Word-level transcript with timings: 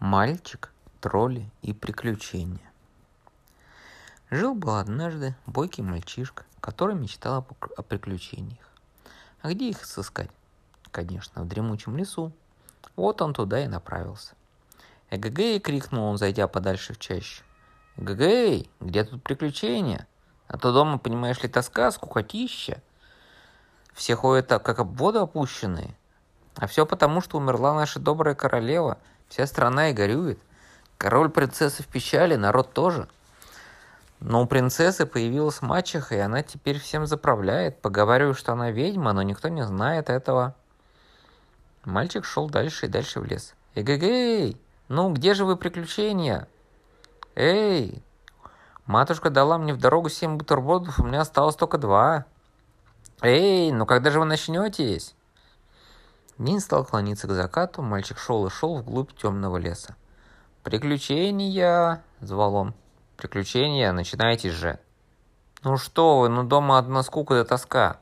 Мальчик, 0.00 0.72
тролли 1.02 1.50
и 1.60 1.74
приключения. 1.74 2.72
Жил-был 4.30 4.76
однажды 4.76 5.36
бойкий 5.44 5.82
мальчишка, 5.82 6.44
который 6.60 6.94
мечтал 6.94 7.46
о 7.76 7.82
приключениях. 7.82 8.66
А 9.42 9.50
где 9.50 9.68
их 9.68 9.84
сыскать? 9.84 10.30
Конечно, 10.90 11.42
в 11.42 11.48
дремучем 11.48 11.98
лесу. 11.98 12.32
Вот 12.96 13.20
он 13.20 13.34
туда 13.34 13.62
и 13.62 13.68
направился. 13.68 14.34
«Эгэгэй!»— 15.10 15.60
крикнул 15.60 16.04
он, 16.04 16.16
зайдя 16.16 16.48
подальше 16.48 16.94
в 16.94 16.98
чащу. 16.98 17.44
«Эгэгэй! 17.98 18.70
Где 18.80 19.04
тут 19.04 19.22
приключения? 19.22 20.06
А 20.48 20.56
то 20.56 20.72
дома, 20.72 20.96
понимаешь 20.96 21.42
ли, 21.42 21.48
тоска, 21.50 21.90
скукотища. 21.90 22.82
Все 23.92 24.16
ходят 24.16 24.46
как 24.48 24.78
об 24.78 24.96
воду 24.96 25.20
опущенные. 25.20 25.94
А 26.56 26.66
все 26.66 26.86
потому, 26.86 27.20
что 27.20 27.36
умерла 27.36 27.74
наша 27.74 28.00
добрая 28.00 28.34
королева— 28.34 28.96
Вся 29.30 29.46
страна 29.46 29.90
и 29.90 29.94
горюет. 29.94 30.38
Король 30.98 31.30
принцессы 31.30 31.82
в 31.84 31.86
печали, 31.86 32.34
народ 32.34 32.72
тоже. 32.72 33.08
Но 34.18 34.42
у 34.42 34.46
принцессы 34.46 35.06
появилась 35.06 35.62
мачеха, 35.62 36.16
и 36.16 36.18
она 36.18 36.42
теперь 36.42 36.78
всем 36.78 37.06
заправляет. 37.06 37.80
Поговариваю, 37.80 38.34
что 38.34 38.52
она 38.52 38.70
ведьма, 38.72 39.12
но 39.12 39.22
никто 39.22 39.48
не 39.48 39.64
знает 39.64 40.10
этого. 40.10 40.54
Мальчик 41.84 42.24
шел 42.24 42.50
дальше 42.50 42.86
и 42.86 42.88
дальше 42.88 43.20
в 43.20 43.24
лес. 43.24 43.54
Эгегей! 43.76 44.60
Ну, 44.88 45.12
где 45.12 45.32
же 45.34 45.44
вы 45.44 45.56
приключения? 45.56 46.48
Эй! 47.36 48.02
Матушка 48.84 49.30
дала 49.30 49.56
мне 49.58 49.72
в 49.72 49.78
дорогу 49.78 50.08
семь 50.08 50.36
бутербродов, 50.36 50.98
у 50.98 51.04
меня 51.04 51.20
осталось 51.20 51.54
только 51.54 51.78
два. 51.78 52.26
Эй, 53.22 53.70
ну 53.70 53.86
когда 53.86 54.10
же 54.10 54.18
вы 54.18 54.26
начнетесь? 54.26 55.14
День 56.40 56.60
стал 56.60 56.86
клониться 56.86 57.26
к 57.26 57.32
закату, 57.32 57.82
мальчик 57.82 58.16
шел 58.16 58.46
и 58.46 58.50
шел 58.50 58.78
вглубь 58.78 59.14
темного 59.14 59.58
леса. 59.58 59.94
«Приключения!»— 60.62 62.02
звал 62.22 62.54
он. 62.54 62.72
«Приключения, 63.18 63.92
начинайте 63.92 64.50
же!» 64.50 64.78
«Ну 65.64 65.76
что 65.76 66.20
вы, 66.20 66.30
ну 66.30 66.42
дома 66.42 66.78
одна 66.78 67.02
скука 67.02 67.34
да 67.34 67.44
тоска!» 67.44 67.98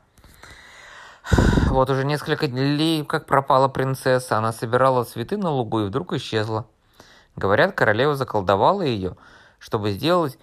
Вот 1.66 1.90
уже 1.90 2.04
несколько 2.04 2.46
дней, 2.46 3.04
как 3.04 3.26
пропала 3.26 3.66
принцесса, 3.66 4.38
она 4.38 4.52
собирала 4.52 5.02
цветы 5.02 5.36
на 5.36 5.50
лугу 5.50 5.80
и 5.80 5.86
вдруг 5.86 6.12
исчезла. 6.12 6.64
Говорят, 7.34 7.74
королева 7.74 8.14
заколдовала 8.14 8.82
ее, 8.82 9.16
чтобы 9.58 9.90
сделать 9.90 10.38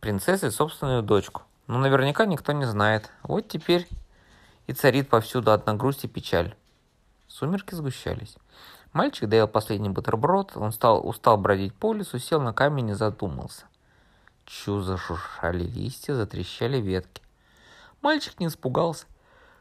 принцессой 0.00 0.52
собственную 0.52 1.02
дочку. 1.02 1.44
Но 1.66 1.78
наверняка 1.78 2.26
никто 2.26 2.52
не 2.52 2.66
знает. 2.66 3.10
Вот 3.22 3.48
теперь 3.48 3.88
и 4.66 4.74
царит 4.74 5.08
повсюду 5.08 5.50
одна 5.50 5.72
грусть 5.72 6.04
и 6.04 6.08
печаль. 6.08 6.54
Сумерки 7.38 7.72
сгущались. 7.76 8.34
Мальчик 8.92 9.28
доел 9.28 9.46
последний 9.46 9.90
бутерброд, 9.90 10.56
он 10.56 10.72
стал, 10.72 11.06
устал 11.06 11.38
бродить 11.38 11.72
по 11.72 11.94
лесу, 11.94 12.18
сел 12.18 12.40
на 12.40 12.52
камень 12.52 12.88
и 12.88 12.94
задумался. 12.94 13.66
Чу 14.44 14.80
зашуршали 14.80 15.62
листья, 15.62 16.14
затрещали 16.14 16.78
ветки. 16.78 17.22
Мальчик 18.02 18.40
не 18.40 18.48
испугался. 18.48 19.06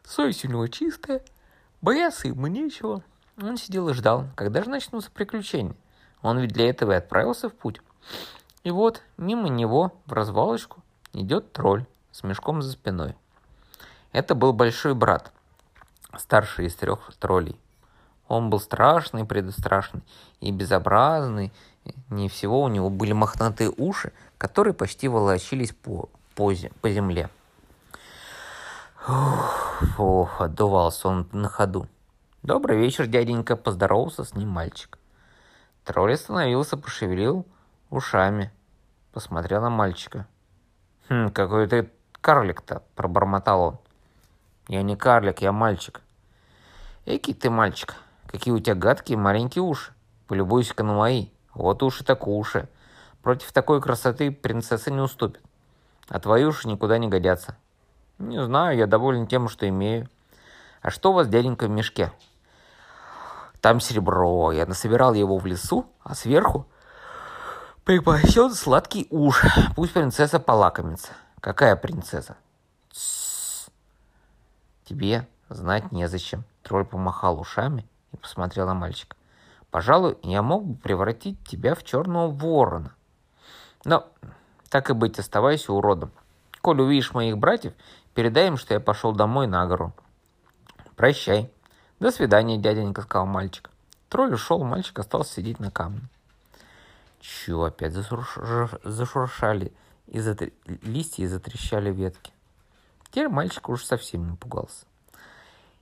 Совесть 0.03 0.43
у 0.43 0.47
него 0.47 0.65
чистая, 0.65 1.21
бояться 1.79 2.27
ему 2.27 2.47
нечего. 2.47 3.03
Он 3.39 3.57
сидел 3.57 3.89
и 3.89 3.93
ждал, 3.93 4.25
когда 4.35 4.63
же 4.63 4.71
начнутся 4.71 5.11
приключения. 5.11 5.75
Он 6.23 6.39
ведь 6.39 6.53
для 6.53 6.71
этого 6.71 6.93
и 6.93 6.95
отправился 6.95 7.47
в 7.47 7.53
путь. 7.53 7.79
И 8.63 8.71
вот 8.71 9.03
мимо 9.17 9.49
него 9.49 9.93
в 10.07 10.13
развалочку 10.13 10.81
идет 11.13 11.53
тролль 11.53 11.85
с 12.11 12.23
мешком 12.23 12.63
за 12.63 12.71
спиной. 12.71 13.15
Это 14.13 14.33
был 14.33 14.51
большой 14.51 14.95
брат, 14.95 15.31
старший 16.17 16.65
из 16.65 16.75
трех 16.75 17.13
троллей. 17.19 17.59
Он 18.27 18.49
был 18.49 18.59
страшный, 18.59 19.25
предустрашный 19.25 20.01
и 20.41 20.51
безобразный. 20.51 21.53
Не 22.09 22.27
всего 22.27 22.61
у 22.61 22.67
него 22.67 22.89
были 22.89 23.13
мохнатые 23.13 23.71
уши, 23.77 24.11
которые 24.37 24.73
почти 24.73 25.07
волочились 25.07 25.71
по, 25.71 26.09
по, 26.35 26.51
по 26.81 26.89
земле. 26.89 27.29
Ох, 29.07 30.41
отдувался 30.41 31.07
он 31.07 31.29
на 31.31 31.47
ходу. 31.47 31.87
«Добрый 32.43 32.77
вечер, 32.77 33.07
дяденька!»– 33.07 33.55
поздоровался 33.57 34.23
с 34.23 34.33
ним 34.33 34.49
мальчик. 34.49 34.97
Тролль 35.83 36.13
остановился, 36.13 36.77
пошевелил 36.77 37.45
ушами, 37.89 38.51
посмотрел 39.13 39.61
на 39.61 39.69
мальчика. 39.69 40.27
«Хм, 41.09 41.29
какой 41.29 41.67
ты 41.67 41.89
карлик-то!»– 42.19 42.83
пробормотал 42.95 43.61
он. 43.61 43.79
«Я 44.67 44.81
не 44.81 44.97
карлик, 44.97 45.41
я 45.41 45.51
мальчик». 45.51 46.01
«Эки 47.05 47.33
ты 47.33 47.49
мальчик!» 47.49 47.95
Какие 48.27 48.53
у 48.53 48.59
тебя 48.59 48.75
гадкие 48.75 49.17
маленькие 49.17 49.63
уши. 49.63 49.93
Полюбуйся-ка 50.27 50.83
на 50.83 50.93
мои. 50.93 51.29
Вот 51.53 51.81
уши 51.81 52.03
так 52.03 52.27
уши. 52.27 52.67
Против 53.23 53.51
такой 53.51 53.81
красоты 53.81 54.31
принцесса 54.31 54.91
не 54.91 54.99
уступит. 54.99 55.41
А 56.09 56.19
твои 56.19 56.43
уши 56.43 56.67
никуда 56.67 56.97
не 56.97 57.07
годятся. 57.07 57.57
Не 58.19 58.43
знаю, 58.43 58.77
я 58.77 58.87
доволен 58.87 59.27
тем, 59.27 59.47
что 59.47 59.67
имею. 59.67 60.09
А 60.81 60.91
что 60.91 61.11
у 61.11 61.13
вас, 61.13 61.27
дяденька, 61.27 61.67
в 61.67 61.69
мешке? 61.69 62.11
Там 63.61 63.79
серебро. 63.79 64.51
Я 64.51 64.65
насобирал 64.65 65.13
его 65.13 65.37
в 65.37 65.45
лесу, 65.45 65.87
а 66.03 66.13
сверху 66.13 66.67
припасен 67.85 68.53
сладкий 68.53 69.07
уж. 69.09 69.43
Пусть 69.75 69.93
принцесса 69.93 70.39
полакомится. 70.39 71.13
Какая 71.39 71.75
принцесса? 71.75 72.35
Тебе 74.85 75.27
знать 75.49 75.91
незачем. 75.91 76.43
Тролль 76.63 76.85
помахал 76.85 77.39
ушами 77.39 77.87
посмотрел 78.17 78.67
на 78.67 78.73
мальчика. 78.73 79.15
«Пожалуй, 79.71 80.17
я 80.23 80.41
мог 80.41 80.65
бы 80.65 80.75
превратить 80.75 81.37
тебя 81.47 81.75
в 81.75 81.83
черного 81.83 82.29
ворона. 82.29 82.93
Но, 83.85 84.07
так 84.69 84.89
и 84.89 84.93
быть, 84.93 85.19
оставайся 85.19 85.73
уродом. 85.73 86.11
Коль 86.61 86.81
увидишь 86.81 87.13
моих 87.13 87.37
братьев, 87.37 87.73
передай 88.13 88.47
им, 88.47 88.57
что 88.57 88.73
я 88.73 88.79
пошел 88.79 89.13
домой 89.13 89.47
на 89.47 89.65
гору». 89.67 89.93
«Прощай». 90.95 91.51
«До 91.99 92.11
свидания, 92.11 92.57
дяденька»,— 92.57 93.01
сказал 93.03 93.25
мальчик. 93.25 93.69
Тролль 94.09 94.33
ушел, 94.33 94.63
мальчик 94.63 94.99
остался 94.99 95.33
сидеть 95.33 95.59
на 95.59 95.71
камне. 95.71 96.01
Чё, 97.19 97.63
опять 97.63 97.93
зашурш... 97.93 98.37
зашуршали 98.83 99.73
и 100.05 100.19
затр... 100.19 100.51
листья 100.65 101.23
и 101.23 101.27
затрещали 101.27 101.91
ветки. 101.91 102.31
Теперь 103.09 103.29
мальчик 103.29 103.67
уже 103.69 103.85
совсем 103.85 104.27
напугался. 104.27 104.85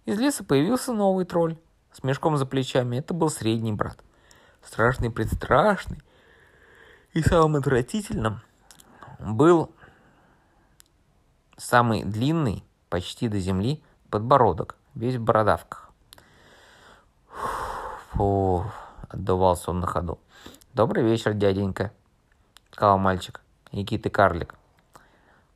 Из 0.06 0.20
леса 0.20 0.44
появился 0.44 0.94
новый 0.94 1.26
тролль 1.26 1.58
с 1.96 2.04
мешком 2.04 2.36
за 2.38 2.46
плечами. 2.46 2.98
Это 2.98 3.14
был 3.14 3.30
средний 3.30 3.72
брат. 3.72 3.98
Страшный, 4.62 5.10
предстрашный. 5.10 6.02
И 7.14 7.22
самым 7.22 7.56
отвратительным 7.56 8.42
был 9.20 9.72
самый 11.56 12.04
длинный, 12.04 12.66
почти 12.90 13.30
до 13.30 13.40
земли, 13.40 13.82
подбородок, 14.10 14.76
весь 14.94 15.16
в 15.16 15.22
бородавках. 15.22 15.92
Фу, 18.12 18.66
отдувался 19.08 19.72
он 19.72 19.80
на 19.80 19.88
ходу. 19.88 20.20
«Добрый 20.74 21.04
вечер, 21.04 21.34
дяденька»,— 21.34 21.94
сказал 22.72 22.98
мальчик. 22.98 23.40
«Який 23.72 23.98
карлик?» 23.98 24.56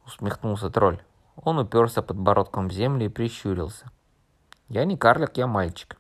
Усмехнулся 0.06 0.70
тролль. 0.70 1.02
Он 1.36 1.60
уперся 1.60 2.02
подбородком 2.02 2.70
в 2.70 2.72
землю 2.72 3.06
и 3.06 3.10
прищурился. 3.10 3.92
«Я 4.70 4.86
не 4.86 4.98
карлик, 4.98 5.36
я 5.36 5.48
мальчик. 5.48 5.99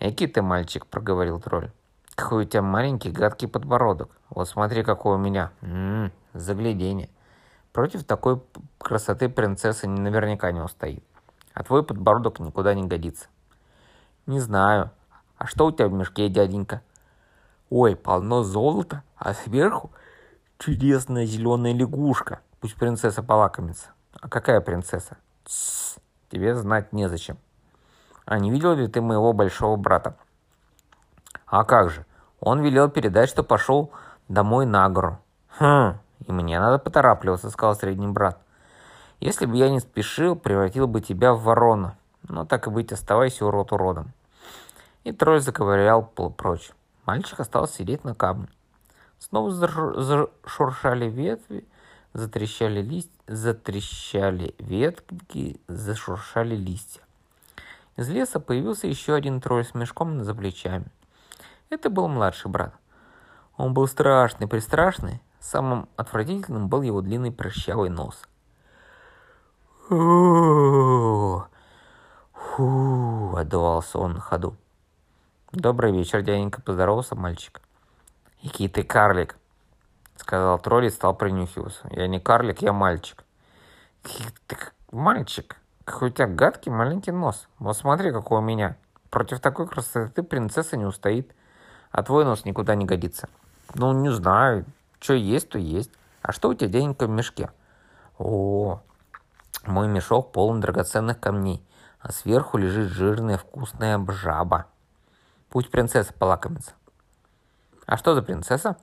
«Эки 0.00 0.28
ты 0.28 0.42
мальчик»,— 0.42 0.86
проговорил 0.90 1.40
тролль. 1.40 1.70
«Какой 2.14 2.44
у 2.44 2.48
тебя 2.48 2.62
маленький 2.62 3.10
гадкий 3.10 3.48
подбородок. 3.48 4.10
Вот 4.30 4.48
смотри, 4.48 4.84
какой 4.84 5.16
у 5.16 5.18
меня. 5.18 5.50
Ммм, 5.60 6.12
загляденье. 6.34 7.08
Против 7.72 8.04
такой 8.04 8.40
красоты 8.78 9.28
принцесса 9.28 9.88
наверняка 9.88 10.52
не 10.52 10.60
устоит. 10.60 11.02
А 11.52 11.64
твой 11.64 11.82
подбородок 11.82 12.38
никуда 12.38 12.74
не 12.74 12.86
годится». 12.86 13.26
«Не 14.26 14.38
знаю. 14.40 14.90
А 15.36 15.46
что 15.46 15.66
у 15.66 15.72
тебя 15.72 15.88
в 15.88 15.92
мешке, 15.92 16.28
дяденька?» 16.28 16.82
«Ой, 17.70 17.96
полно 17.96 18.44
золота, 18.44 19.02
а 19.16 19.34
сверху 19.34 19.90
чудесная 20.58 21.26
зеленая 21.26 21.72
лягушка. 21.72 22.40
Пусть 22.60 22.76
принцесса 22.76 23.22
полакомится». 23.22 23.88
«А 24.20 24.28
какая 24.28 24.60
принцесса?» 24.60 25.16
«Тссс, 25.44 25.96
тебе 26.30 26.54
знать 26.54 26.92
незачем. 26.92 27.38
А 28.28 28.38
не 28.38 28.50
видел 28.50 28.74
ли 28.74 28.86
ты 28.88 29.00
моего 29.00 29.32
большого 29.32 29.76
брата? 29.76 30.14
А 31.46 31.64
как 31.64 31.88
же? 31.88 32.04
Он 32.40 32.60
велел 32.60 32.90
передать, 32.90 33.30
что 33.30 33.42
пошел 33.42 33.90
домой 34.28 34.66
на 34.66 34.86
гору. 34.90 35.18
Хм, 35.58 35.94
и 36.26 36.32
мне 36.32 36.60
надо 36.60 36.78
поторапливаться, 36.78 37.48
сказал 37.48 37.74
средний 37.74 38.06
брат. 38.06 38.38
Если 39.18 39.46
бы 39.46 39.56
я 39.56 39.70
не 39.70 39.80
спешил, 39.80 40.36
превратил 40.36 40.86
бы 40.86 41.00
тебя 41.00 41.32
в 41.32 41.40
ворону. 41.40 41.96
Но 42.28 42.44
так 42.44 42.66
и 42.66 42.70
быть, 42.70 42.92
оставайся 42.92 43.46
урод 43.46 43.72
уродом. 43.72 44.12
И 45.04 45.12
тролль 45.12 45.40
заковырял 45.40 46.02
прочь. 46.02 46.72
Мальчик 47.06 47.40
остался 47.40 47.76
сидеть 47.76 48.04
на 48.04 48.14
камне. 48.14 48.48
Снова 49.18 49.50
зашуршали 49.50 51.06
ветви, 51.08 51.66
затрещали 52.12 52.82
листья, 52.82 53.22
затрещали 53.26 54.54
ветки, 54.58 55.62
зашуршали 55.66 56.54
листья. 56.54 57.00
Из 57.98 58.08
леса 58.08 58.38
появился 58.38 58.86
еще 58.86 59.14
один 59.14 59.40
тролль 59.40 59.64
с 59.64 59.74
мешком 59.74 60.22
за 60.22 60.32
плечами. 60.32 60.86
Это 61.68 61.90
был 61.90 62.06
младший 62.06 62.48
брат. 62.48 62.72
Он 63.56 63.74
был 63.74 63.88
страшный, 63.88 64.46
пристрашный. 64.46 65.20
Самым 65.40 65.88
отвратительным 65.96 66.68
был 66.68 66.82
его 66.82 67.00
длинный 67.00 67.32
прыщавый 67.32 67.90
нос. 67.90 68.22
Фу, 69.88 71.44
отдувался 73.36 73.98
он 73.98 74.12
на 74.12 74.20
ходу. 74.20 74.56
Добрый 75.50 75.90
вечер, 75.90 76.22
дяденька, 76.22 76.62
поздоровался 76.62 77.16
мальчик. 77.16 77.60
Який 78.38 78.68
ты 78.68 78.84
карлик, 78.84 79.36
сказал 80.14 80.56
тролль 80.60 80.86
и 80.86 80.90
стал 80.90 81.16
принюхиваться. 81.16 81.88
Я 81.90 82.06
не 82.06 82.20
карлик, 82.20 82.62
я 82.62 82.72
мальчик. 82.72 83.24
Ты 84.46 84.56
мальчик, 84.92 85.56
какой 85.88 86.10
у 86.10 86.12
тебя 86.12 86.26
гадкий 86.26 86.70
маленький 86.70 87.12
нос. 87.12 87.48
Вот 87.58 87.76
смотри, 87.76 88.12
какой 88.12 88.38
у 88.38 88.42
меня. 88.42 88.76
Против 89.10 89.40
такой 89.40 89.66
красоты 89.66 90.22
принцесса 90.22 90.76
не 90.76 90.84
устоит, 90.84 91.34
а 91.90 92.02
твой 92.02 92.24
нос 92.24 92.44
никуда 92.44 92.74
не 92.74 92.84
годится. 92.84 93.28
Ну, 93.74 93.92
не 93.92 94.10
знаю, 94.10 94.64
что 95.00 95.14
есть, 95.14 95.48
то 95.48 95.58
есть. 95.58 95.90
А 96.22 96.32
что 96.32 96.50
у 96.50 96.54
тебя 96.54 96.68
денег 96.68 97.00
в 97.00 97.08
мешке? 97.08 97.50
О, 98.18 98.80
мой 99.64 99.88
мешок 99.88 100.32
полон 100.32 100.60
драгоценных 100.60 101.20
камней, 101.20 101.62
а 102.00 102.12
сверху 102.12 102.58
лежит 102.58 102.88
жирная 102.88 103.38
вкусная 103.38 104.04
жаба. 104.08 104.66
Пусть 105.48 105.70
принцесса 105.70 106.12
полакомится. 106.12 106.72
А 107.86 107.96
что 107.96 108.14
за 108.14 108.22
принцесса? 108.22 108.76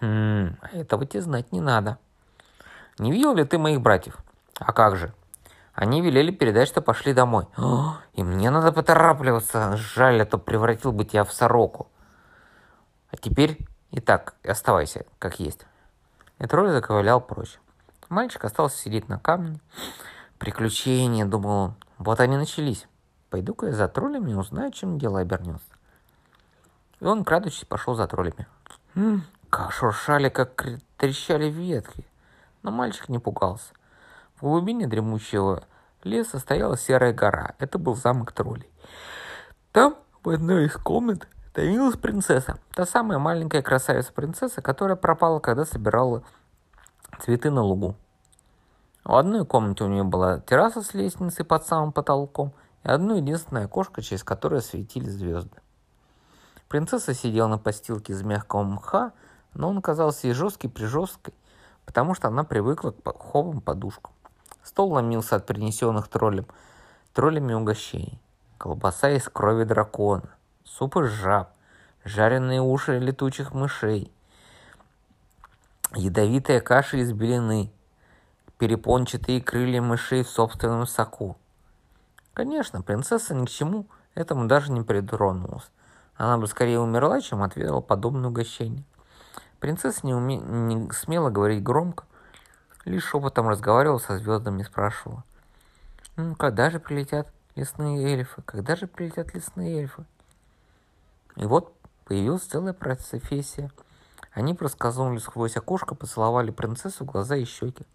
Хм, 0.00 0.56
а 0.62 0.68
этого 0.72 1.04
тебе 1.04 1.22
знать 1.22 1.52
не 1.52 1.60
надо. 1.60 1.98
Не 2.98 3.12
видел 3.12 3.34
ли 3.34 3.44
ты 3.44 3.58
моих 3.58 3.80
братьев? 3.80 4.16
А 4.58 4.72
как 4.72 4.96
же? 4.96 5.12
Они 5.80 6.02
велели 6.02 6.32
передать, 6.32 6.66
что 6.66 6.82
пошли 6.82 7.14
домой. 7.14 7.46
И 8.14 8.24
мне 8.24 8.50
надо 8.50 8.72
поторапливаться. 8.72 9.76
Жаль, 9.76 10.20
а 10.20 10.26
то 10.26 10.36
превратил 10.36 10.90
бы 10.90 11.04
тебя 11.04 11.22
в 11.22 11.32
сороку. 11.32 11.86
А 13.12 13.16
теперь 13.16 13.64
и 13.92 14.00
так 14.00 14.34
оставайся, 14.42 15.06
как 15.20 15.38
есть. 15.38 15.64
И 16.40 16.46
тролль 16.48 16.72
заковылял 16.72 17.20
прочь. 17.20 17.60
Мальчик 18.08 18.44
остался 18.44 18.76
сидеть 18.76 19.08
на 19.08 19.20
камне. 19.20 19.60
Приключения, 20.38 21.24
думал 21.24 21.50
он. 21.50 21.74
Вот 21.98 22.18
они 22.18 22.36
начались. 22.36 22.88
Пойду-ка 23.30 23.66
я 23.66 23.72
за 23.72 23.86
троллями 23.86 24.32
и 24.32 24.34
узнаю, 24.34 24.72
чем 24.72 24.98
дело 24.98 25.20
обернется. 25.20 25.76
И 26.98 27.04
он, 27.04 27.22
крадучись, 27.22 27.66
пошел 27.66 27.94
за 27.94 28.08
троллями. 28.08 28.48
М-м, 28.96 29.22
как 29.48 29.70
шуршали, 29.70 30.28
как 30.28 30.60
трещали 30.96 31.48
ветки. 31.48 32.04
Но 32.64 32.72
мальчик 32.72 33.08
не 33.08 33.20
пугался. 33.20 33.72
В 34.40 34.42
глубине 34.42 34.86
дремучего 34.86 35.64
леса 36.04 36.38
стояла 36.38 36.76
серая 36.76 37.12
гора. 37.12 37.56
Это 37.58 37.76
был 37.76 37.96
замок 37.96 38.30
троллей. 38.30 38.70
Там, 39.72 39.96
в 40.22 40.30
одной 40.30 40.66
из 40.66 40.74
комнат, 40.74 41.26
Таилась 41.52 41.96
принцесса, 41.96 42.60
та 42.72 42.86
самая 42.86 43.18
маленькая 43.18 43.62
красавица-принцесса, 43.62 44.62
которая 44.62 44.94
пропала, 44.94 45.40
когда 45.40 45.64
собирала 45.64 46.22
цветы 47.20 47.50
на 47.50 47.62
лугу. 47.62 47.96
В 49.02 49.16
одной 49.16 49.44
комнате 49.44 49.82
у 49.82 49.88
нее 49.88 50.04
была 50.04 50.38
терраса 50.38 50.82
с 50.82 50.94
лестницей 50.94 51.44
под 51.44 51.66
самым 51.66 51.90
потолком 51.90 52.52
и 52.84 52.88
одно 52.88 53.16
единственное 53.16 53.64
окошко, 53.64 54.02
через 54.02 54.22
которое 54.22 54.60
светили 54.60 55.08
звезды. 55.08 55.56
Принцесса 56.68 57.12
сидела 57.12 57.48
на 57.48 57.58
постилке 57.58 58.12
из 58.12 58.22
мягкого 58.22 58.62
мха, 58.62 59.12
но 59.52 59.68
он 59.68 59.82
казался 59.82 60.28
ей 60.28 60.34
жесткой 60.34 60.70
прижесткой, 60.70 61.34
потому 61.86 62.14
что 62.14 62.28
она 62.28 62.44
привыкла 62.44 62.92
к 62.92 63.02
пуховым 63.02 63.60
подушкам. 63.60 64.12
Стол 64.68 64.92
ломился 64.92 65.36
от 65.36 65.46
принесенных 65.46 66.08
троллем, 66.08 66.46
троллями 67.14 67.54
угощений. 67.54 68.20
Колбаса 68.58 69.08
из 69.08 69.26
крови 69.26 69.64
дракона, 69.64 70.28
суп 70.62 70.98
из 70.98 71.08
жаб, 71.08 71.52
жареные 72.04 72.60
уши 72.60 72.98
летучих 72.98 73.54
мышей, 73.54 74.12
ядовитая 75.94 76.60
каша 76.60 76.98
из 76.98 77.12
белины, 77.12 77.72
перепончатые 78.58 79.40
крылья 79.40 79.80
мышей 79.80 80.22
в 80.22 80.28
собственном 80.28 80.86
соку. 80.86 81.38
Конечно, 82.34 82.82
принцесса 82.82 83.34
ни 83.34 83.46
к 83.46 83.48
чему 83.48 83.86
этому 84.14 84.48
даже 84.48 84.70
не 84.70 84.82
притронулась. 84.82 85.70
Она 86.14 86.36
бы 86.36 86.46
скорее 86.46 86.78
умерла, 86.78 87.22
чем 87.22 87.42
отведала 87.42 87.80
подобное 87.80 88.28
угощение. 88.28 88.84
Принцесса 89.60 90.06
не, 90.06 90.12
уме... 90.12 90.36
не 90.36 90.92
смела 90.92 91.30
говорить 91.30 91.62
громко, 91.62 92.04
лишь 92.88 93.04
шепотом 93.04 93.48
разговаривала 93.48 93.98
со 93.98 94.18
звездами 94.18 94.62
и 94.62 94.64
спрашивала. 94.64 95.24
«Ну, 96.16 96.34
когда 96.34 96.70
же 96.70 96.80
прилетят 96.80 97.32
лесные 97.54 98.04
эльфы? 98.04 98.42
Когда 98.42 98.76
же 98.76 98.86
прилетят 98.86 99.34
лесные 99.34 99.78
эльфы?» 99.78 100.04
И 101.36 101.44
вот 101.44 101.74
появилась 102.04 102.42
целая 102.42 102.72
процессия. 102.72 103.70
Они 104.32 104.54
проскользнули 104.54 105.18
сквозь 105.18 105.56
окошко, 105.56 105.94
поцеловали 105.94 106.50
принцессу 106.50 107.04
в 107.04 107.08
глаза 107.08 107.36
и 107.36 107.44
щеки. 107.44 107.86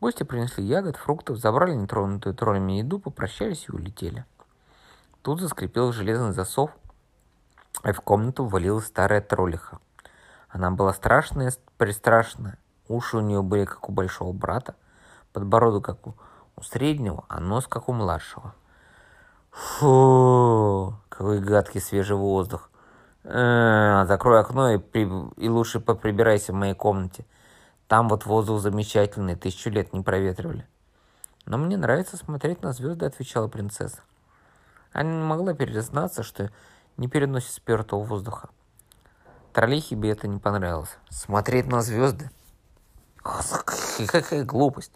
Гости 0.00 0.22
принесли 0.22 0.64
ягод, 0.64 0.96
фруктов, 0.96 1.38
забрали 1.38 1.74
нетронутую 1.74 2.34
троллями 2.34 2.74
еду, 2.74 3.00
попрощались 3.00 3.66
и 3.68 3.72
улетели. 3.72 4.24
Тут 5.22 5.40
заскрипел 5.40 5.92
железный 5.92 6.32
засов, 6.32 6.70
и 7.84 7.90
в 7.90 8.00
комнату 8.00 8.44
ввалилась 8.44 8.86
старая 8.86 9.20
троллиха. 9.20 9.80
Она 10.48 10.70
была 10.70 10.92
страшная, 10.94 11.52
пристрашная. 11.76 12.58
Уши 12.88 13.18
у 13.18 13.20
нее 13.20 13.42
были, 13.42 13.64
как 13.64 13.88
у 13.88 13.92
большого 13.92 14.32
брата, 14.32 14.74
подбородок, 15.32 15.84
как 15.84 16.06
у, 16.06 16.14
среднего, 16.62 17.24
а 17.28 17.40
нос, 17.40 17.66
как 17.66 17.88
у 17.88 17.92
младшего. 17.92 18.54
Фу, 19.50 20.94
какой 21.08 21.40
гадкий 21.40 21.80
свежий 21.80 22.16
воздух. 22.16 22.70
Э, 23.24 24.04
закрой 24.06 24.40
окно 24.40 24.70
и, 24.70 24.78
при... 24.78 25.08
и 25.36 25.48
лучше 25.48 25.80
поприбирайся 25.80 26.52
в 26.52 26.56
моей 26.56 26.74
комнате. 26.74 27.26
Там 27.86 28.08
вот 28.08 28.26
воздух 28.26 28.60
замечательный, 28.60 29.36
тысячу 29.36 29.70
лет 29.70 29.92
не 29.92 30.00
проветривали. 30.00 30.66
Но 31.44 31.58
мне 31.58 31.76
нравится 31.76 32.16
смотреть 32.16 32.62
на 32.62 32.72
звезды, 32.72 33.06
отвечала 33.06 33.48
принцесса. 33.48 34.00
Она 34.92 35.10
не 35.10 35.24
могла 35.24 35.54
перезнаться, 35.54 36.22
что 36.22 36.50
не 36.96 37.08
переносит 37.08 37.50
спиртового 37.50 38.04
воздуха. 38.04 38.48
Троллихе 39.52 39.96
бы 39.96 40.08
это 40.08 40.28
не 40.28 40.38
понравилось. 40.38 40.96
Смотреть 41.08 41.66
на 41.66 41.80
звезды? 41.80 42.30
Какая 44.06 44.44
глупость. 44.44 44.92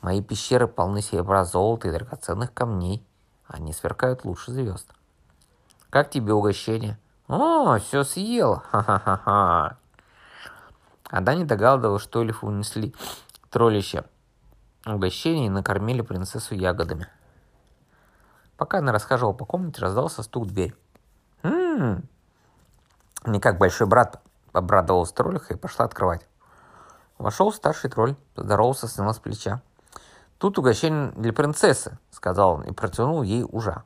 Мои 0.00 0.22
пещеры 0.22 0.68
полны 0.68 1.02
серебра, 1.02 1.44
золота 1.44 1.88
и 1.88 1.92
драгоценных 1.92 2.54
камней. 2.54 3.04
Они 3.46 3.72
сверкают 3.72 4.24
лучше 4.24 4.52
звезд. 4.52 4.86
Как 5.90 6.10
тебе 6.10 6.32
угощение? 6.32 6.98
О, 7.26 7.78
все 7.78 8.04
съела. 8.04 8.62
Ха-ха-ха-ха. 8.70 9.76
Ада 11.10 11.34
не 11.34 11.44
догадывалась, 11.44 12.02
что 12.02 12.22
эльфы 12.22 12.46
унесли 12.46 12.94
троллище 13.50 14.04
угощение 14.94 15.46
и 15.46 15.50
накормили 15.50 16.02
принцессу 16.02 16.54
ягодами. 16.54 17.08
Пока 18.56 18.78
она 18.78 18.92
расхаживала 18.92 19.32
по 19.32 19.44
комнате, 19.44 19.80
раздался 19.80 20.22
стук 20.22 20.46
в 20.46 20.50
дверь. 20.50 20.74
«М-м-м!» 21.42 22.08
Не 23.24 23.40
как 23.40 23.58
большой 23.58 23.86
брат, 23.86 24.20
обрадовалась 24.52 25.12
троллиха 25.12 25.54
и 25.54 25.56
пошла 25.56 25.84
открывать. 25.84 26.27
Вошел 27.18 27.52
старший 27.52 27.90
тролль, 27.90 28.14
поздоровался, 28.34 28.86
снял 28.86 29.12
с 29.12 29.18
плеча. 29.18 29.60
«Тут 30.38 30.56
угощение 30.58 31.10
для 31.16 31.32
принцессы»,— 31.32 31.98
сказал 32.10 32.52
он 32.52 32.62
и 32.62 32.72
протянул 32.72 33.22
ей 33.22 33.44
ужа. 33.50 33.82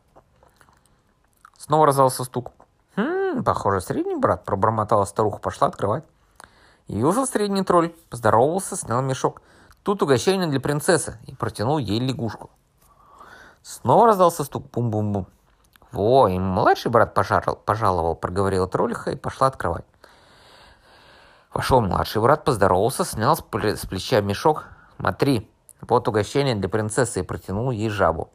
Снова 1.56 1.86
раздался 1.86 2.24
стук. 2.24 2.52
«Хм, 2.94 3.42
похоже, 3.42 3.80
средний 3.80 4.16
брат»,— 4.16 4.44
пробормотала 4.44 5.06
старуха, 5.06 5.38
пошла 5.38 5.68
открывать. 5.68 6.04
Явился 6.88 7.24
средний 7.24 7.62
тролль, 7.62 7.94
поздоровался, 8.10 8.76
снял 8.76 9.00
мешок. 9.00 9.40
«Тут 9.82 10.02
угощение 10.02 10.48
для 10.48 10.60
принцессы» 10.60 11.18
и 11.26 11.34
протянул 11.34 11.78
ей 11.78 12.00
лягушку. 12.00 12.50
Снова 13.62 14.08
раздался 14.08 14.44
стук. 14.44 14.70
Бум-бум-бум. 14.72 15.26
«Во, 15.90 16.28
и 16.28 16.38
младший 16.38 16.90
брат 16.90 17.14
пожарил, 17.14 17.56
пожаловал»,— 17.56 18.14
проговорила 18.16 18.66
троллиха 18.66 19.10
и 19.12 19.16
пошла 19.16 19.46
открывать. 19.46 19.84
Вошел 21.54 21.80
младший 21.80 22.22
брат, 22.22 22.44
поздоровался, 22.44 23.04
снял 23.04 23.36
с, 23.36 23.42
плеча 23.42 24.20
мешок. 24.20 24.64
«Смотри, 24.98 25.50
вот 25.82 26.06
угощение 26.08 26.54
для 26.54 26.68
принцессы 26.68 27.20
и 27.20 27.22
протянул 27.22 27.70
ей 27.72 27.88
жабу. 27.88 28.30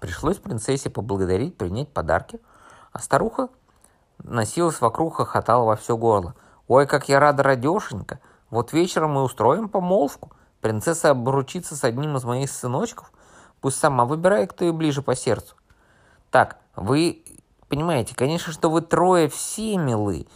Пришлось 0.00 0.38
принцессе 0.38 0.90
поблагодарить, 0.90 1.56
принять 1.56 1.88
подарки, 1.88 2.40
а 2.92 2.98
старуха 2.98 3.48
носилась 4.22 4.80
вокруг, 4.80 5.16
хохотала 5.16 5.64
во 5.64 5.76
все 5.76 5.96
горло. 5.96 6.34
«Ой, 6.68 6.86
как 6.86 7.08
я 7.08 7.18
рада, 7.18 7.42
радешенька! 7.42 8.20
Вот 8.50 8.72
вечером 8.72 9.12
мы 9.12 9.22
устроим 9.22 9.68
помолвку. 9.68 10.30
Принцесса 10.60 11.10
обручится 11.10 11.74
с 11.74 11.82
одним 11.82 12.16
из 12.16 12.24
моих 12.24 12.50
сыночков. 12.50 13.10
Пусть 13.60 13.78
сама 13.78 14.04
выбирает, 14.04 14.52
кто 14.52 14.64
ей 14.64 14.72
ближе 14.72 15.02
по 15.02 15.14
сердцу. 15.14 15.56
Так, 16.30 16.58
вы 16.76 17.24
понимаете, 17.68 18.14
конечно, 18.14 18.52
что 18.52 18.70
вы 18.70 18.82
трое 18.82 19.28
все 19.28 19.76
милы, 19.76 20.26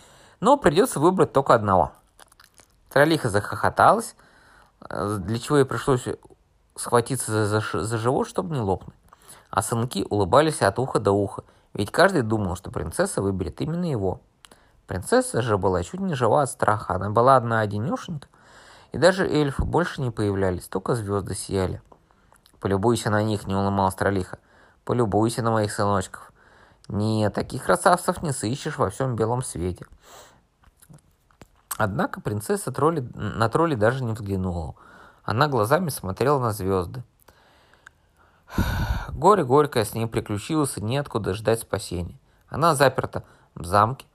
но 0.47 0.57
придется 0.57 1.01
выбрать 1.01 1.33
только 1.33 1.55
одного». 1.55 1.93
Троллиха 2.89 3.29
захохоталась, 3.29 4.15
Э, 4.89 5.19
для 5.21 5.39
чего 5.39 5.59
ей 5.59 5.65
пришлось 5.65 6.07
схватиться 6.75 7.47
за, 7.47 7.61
за, 7.61 7.85
за 7.85 7.99
живот, 7.99 8.29
чтобы 8.29 8.55
не 8.55 8.61
лопнуть. 8.61 8.97
А 9.51 9.63
сынки 9.63 10.07
улыбались 10.09 10.63
от 10.63 10.79
уха 10.79 10.99
до 10.99 11.13
уха, 11.13 11.45
ведь 11.73 11.91
каждый 11.91 12.23
думал, 12.23 12.57
что 12.57 12.71
принцесса 12.71 13.23
выберет 13.23 13.61
именно 13.61 13.91
его. 13.91 14.21
Принцесса 14.87 15.43
же 15.43 15.59
была 15.59 15.83
чуть 15.83 16.01
не 16.01 16.15
жива 16.15 16.43
от 16.43 16.51
страха. 16.51 16.95
Она 16.95 17.11
была 17.11 17.37
одна 17.37 17.61
одинешенька, 17.61 18.29
и 18.93 18.99
даже 18.99 19.27
эльфы 19.27 19.65
больше 19.65 20.01
не 20.01 20.11
появлялись, 20.11 20.69
только 20.69 20.95
звезды 20.95 21.35
сияли. 21.35 21.83
«Полюбуйся 22.61 23.11
на 23.11 23.23
них»,— 23.23 23.47
не 23.47 23.55
уломал 23.55 23.91
Стралиха. 23.91 24.39
«Полюбуйся 24.85 25.43
на 25.43 25.51
моих 25.51 25.73
сыночков». 25.73 26.33
«Нет, 26.89 27.35
таких 27.35 27.65
красавцев 27.65 28.23
не 28.23 28.33
сыщешь 28.33 28.79
во 28.79 28.91
всем 28.91 29.17
белом 29.17 29.43
свете». 29.43 29.87
Однако 31.77 32.21
принцесса 32.21 32.73
тролли, 32.73 33.07
на 33.15 33.49
тролли 33.49 33.75
даже 33.75 34.03
не 34.03 34.13
взглянула. 34.13 34.75
Она 35.25 35.49
глазами 35.49 35.91
смотрела 35.91 36.39
на 36.39 36.53
звезды. 36.53 37.03
Горе 39.11 39.45
горькое 39.45 39.85
с 39.85 39.95
ней 39.95 40.07
приключилось, 40.07 40.79
и 40.79 40.83
неоткуда 40.83 41.35
ждать 41.35 41.61
спасения. 41.61 42.19
Она 42.49 42.75
заперта 42.75 43.25
в 43.55 43.65
замке, 43.65 44.07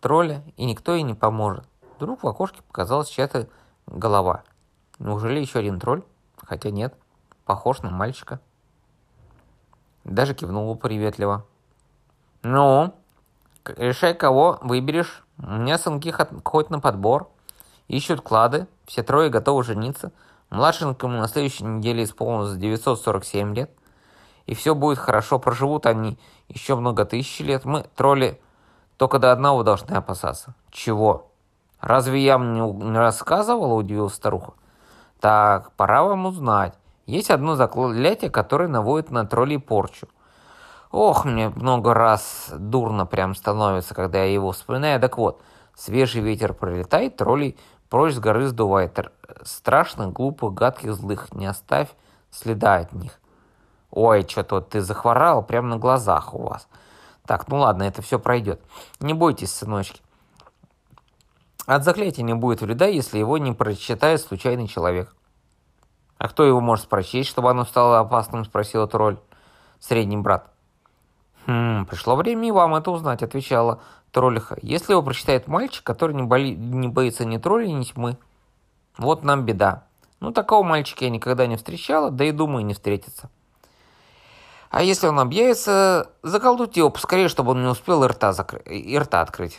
тролля, 0.00 0.42
и 0.56 0.64
никто 0.64 0.94
ей 0.94 1.02
не 1.02 1.14
поможет. 1.14 1.64
Вдруг 1.96 2.22
в 2.22 2.28
окошке 2.28 2.62
показалась 2.62 3.08
чья-то 3.08 3.48
голова. 3.86 4.42
Неужели 4.98 5.38
еще 5.40 5.60
один 5.60 5.78
тролль? 5.78 6.02
Хотя 6.44 6.70
нет, 6.70 6.94
похож 7.44 7.82
на 7.82 7.90
мальчика. 7.90 8.40
Даже 10.04 10.34
кивнула 10.34 10.74
приветливо. 10.74 11.44
«Ну, 12.42 12.94
решай, 13.64 14.14
кого 14.14 14.58
выберешь. 14.62 15.24
У 15.42 15.50
меня 15.50 15.78
сынки 15.78 16.14
хоть 16.44 16.70
на 16.70 16.80
подбор. 16.80 17.28
Ищут 17.86 18.20
клады, 18.20 18.66
все 18.86 19.02
трое 19.02 19.30
готовы 19.30 19.62
жениться. 19.64 20.12
Младшенькому 20.50 21.18
на 21.18 21.28
следующей 21.28 21.64
неделе 21.64 22.04
исполнилось 22.04 22.56
947 22.56 23.54
лет. 23.54 23.70
И 24.46 24.54
все 24.54 24.74
будет 24.74 24.98
хорошо, 24.98 25.38
проживут 25.38 25.86
они 25.86 26.18
еще 26.48 26.74
много 26.74 27.04
тысяч 27.04 27.40
лет. 27.40 27.64
Мы, 27.64 27.84
тролли, 27.94 28.40
только 28.96 29.18
до 29.18 29.32
одного 29.32 29.62
должны 29.62 29.94
опасаться. 29.94 30.54
Чего? 30.70 31.30
Разве 31.80 32.22
я 32.24 32.38
мне 32.38 32.60
не 32.60 32.98
рассказывала, 32.98 33.74
удивилась 33.74 34.14
старуха. 34.14 34.54
Так, 35.20 35.72
пора 35.72 36.02
вам 36.02 36.26
узнать. 36.26 36.74
Есть 37.06 37.30
одно 37.30 37.56
заклятие, 37.56 38.30
которое 38.30 38.68
наводит 38.68 39.10
на 39.10 39.26
троллей 39.26 39.58
порчу. 39.58 40.08
Ох, 40.90 41.24
мне 41.24 41.50
много 41.50 41.92
раз 41.92 42.50
дурно 42.56 43.04
прям 43.04 43.34
становится, 43.34 43.94
когда 43.94 44.18
я 44.24 44.32
его 44.32 44.52
вспоминаю. 44.52 45.00
Так 45.00 45.18
вот, 45.18 45.42
свежий 45.74 46.22
ветер 46.22 46.54
пролетает, 46.54 47.16
троллей 47.16 47.58
прочь 47.90 48.14
с 48.14 48.18
горы 48.18 48.48
сдувает. 48.48 48.98
Страшных, 49.42 50.12
глупых, 50.12 50.54
гадких, 50.54 50.94
злых. 50.94 51.32
Не 51.32 51.46
оставь 51.46 51.88
следа 52.30 52.76
от 52.76 52.92
них. 52.92 53.20
Ой, 53.90 54.26
что-то 54.28 54.60
ты 54.60 54.80
захворал 54.80 55.42
прямо 55.42 55.68
на 55.68 55.76
глазах 55.78 56.34
у 56.34 56.42
вас. 56.42 56.68
Так, 57.26 57.48
ну 57.48 57.58
ладно, 57.58 57.82
это 57.82 58.00
все 58.00 58.18
пройдет. 58.18 58.60
Не 59.00 59.12
бойтесь, 59.12 59.52
сыночки. 59.52 60.00
От 61.66 61.84
заклятия 61.84 62.22
не 62.24 62.34
будет 62.34 62.62
вреда, 62.62 62.86
если 62.86 63.18
его 63.18 63.36
не 63.36 63.52
прочитает 63.52 64.22
случайный 64.22 64.68
человек. 64.68 65.14
А 66.16 66.28
кто 66.28 66.44
его 66.44 66.60
может 66.60 66.88
прочесть, 66.88 67.28
чтобы 67.28 67.50
оно 67.50 67.64
стало 67.64 67.98
опасным, 67.98 68.46
спросила 68.46 68.86
тролль. 68.86 69.18
Средний 69.78 70.16
брат. 70.16 70.50
Хм, 71.48 71.86
пришло 71.86 72.14
время 72.14 72.46
и 72.46 72.50
вам 72.50 72.74
это 72.74 72.90
узнать, 72.90 73.22
отвечала 73.22 73.80
троллиха. 74.12 74.58
Если 74.60 74.92
его 74.92 75.02
прочитает 75.02 75.48
мальчик, 75.48 75.82
который 75.82 76.14
не, 76.14 76.22
боли... 76.22 76.50
не 76.50 76.88
боится 76.88 77.24
ни 77.24 77.38
тролля, 77.38 77.66
ни 77.68 77.84
тьмы. 77.84 78.18
Вот 78.98 79.24
нам 79.24 79.46
беда. 79.46 79.84
Ну, 80.20 80.30
такого 80.30 80.62
мальчика 80.62 81.06
я 81.06 81.10
никогда 81.10 81.46
не 81.46 81.56
встречала, 81.56 82.10
да 82.10 82.26
и 82.26 82.32
думаю, 82.32 82.66
не 82.66 82.74
встретится. 82.74 83.30
А 84.68 84.82
если 84.82 85.06
он 85.06 85.18
объявится, 85.18 86.10
заколдуйте 86.22 86.80
его 86.80 86.90
поскорее, 86.90 87.28
чтобы 87.28 87.52
он 87.52 87.62
не 87.62 87.68
успел 87.68 88.04
и 88.04 88.08
рта, 88.08 88.34
закры... 88.34 88.60
и 88.60 88.98
рта 88.98 89.22
открыть. 89.22 89.58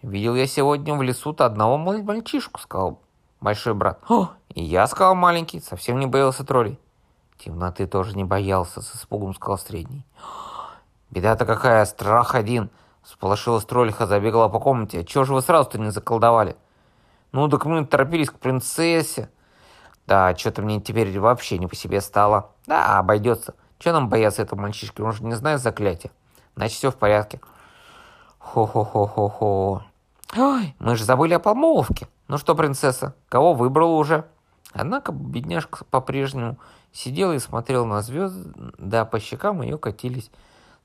Видел 0.00 0.36
я 0.36 0.46
сегодня 0.46 0.94
в 0.94 1.02
лесу-то 1.02 1.44
одного 1.44 1.76
мальчишку, 1.76 2.60
сказал 2.60 3.02
большой 3.42 3.74
брат. 3.74 4.00
О, 4.08 4.30
и 4.54 4.62
я, 4.62 4.86
сказал 4.86 5.14
маленький, 5.14 5.60
совсем 5.60 6.00
не 6.00 6.06
боялся 6.06 6.44
троллей. 6.44 6.78
Темноты 7.36 7.86
тоже 7.86 8.16
не 8.16 8.24
боялся, 8.24 8.80
с 8.80 8.96
испугом 8.96 9.34
сказал 9.34 9.58
средний. 9.58 10.06
Беда-то 11.16 11.46
какая, 11.46 11.86
страх 11.86 12.34
один. 12.34 12.68
Сполошилась 13.02 13.64
троллиха, 13.64 14.04
забегала 14.04 14.48
по 14.48 14.60
комнате. 14.60 15.02
Чего 15.02 15.24
же 15.24 15.32
вы 15.32 15.40
сразу-то 15.40 15.78
не 15.78 15.90
заколдовали? 15.90 16.56
Ну, 17.32 17.48
так 17.48 17.64
мы 17.64 17.86
торопились 17.86 18.28
к 18.28 18.34
принцессе. 18.34 19.30
Да, 20.06 20.36
что-то 20.36 20.60
мне 20.60 20.78
теперь 20.78 21.18
вообще 21.18 21.56
не 21.56 21.68
по 21.68 21.74
себе 21.74 22.02
стало. 22.02 22.50
Да, 22.66 22.98
обойдется. 22.98 23.54
Че 23.78 23.92
нам 23.92 24.10
бояться 24.10 24.42
этого 24.42 24.60
мальчишки? 24.60 25.00
Он 25.00 25.12
же 25.12 25.24
не 25.24 25.32
знает 25.36 25.62
заклятия. 25.62 26.10
Значит, 26.54 26.76
все 26.76 26.90
в 26.90 26.96
порядке. 26.96 27.40
Хо-хо-хо-хо-хо. 28.38 29.84
Ой, 30.36 30.76
мы 30.78 30.96
же 30.96 31.04
забыли 31.04 31.32
о 31.32 31.38
помолвке. 31.38 32.08
Ну 32.28 32.36
что, 32.36 32.54
принцесса, 32.54 33.14
кого 33.30 33.54
выбрала 33.54 33.94
уже? 33.94 34.26
Однако 34.74 35.12
бедняжка 35.12 35.86
по-прежнему 35.86 36.58
сидела 36.92 37.32
и 37.32 37.38
смотрела 37.38 37.86
на 37.86 38.02
звезды, 38.02 38.52
да 38.76 39.06
по 39.06 39.18
щекам 39.18 39.62
ее 39.62 39.78
катились 39.78 40.30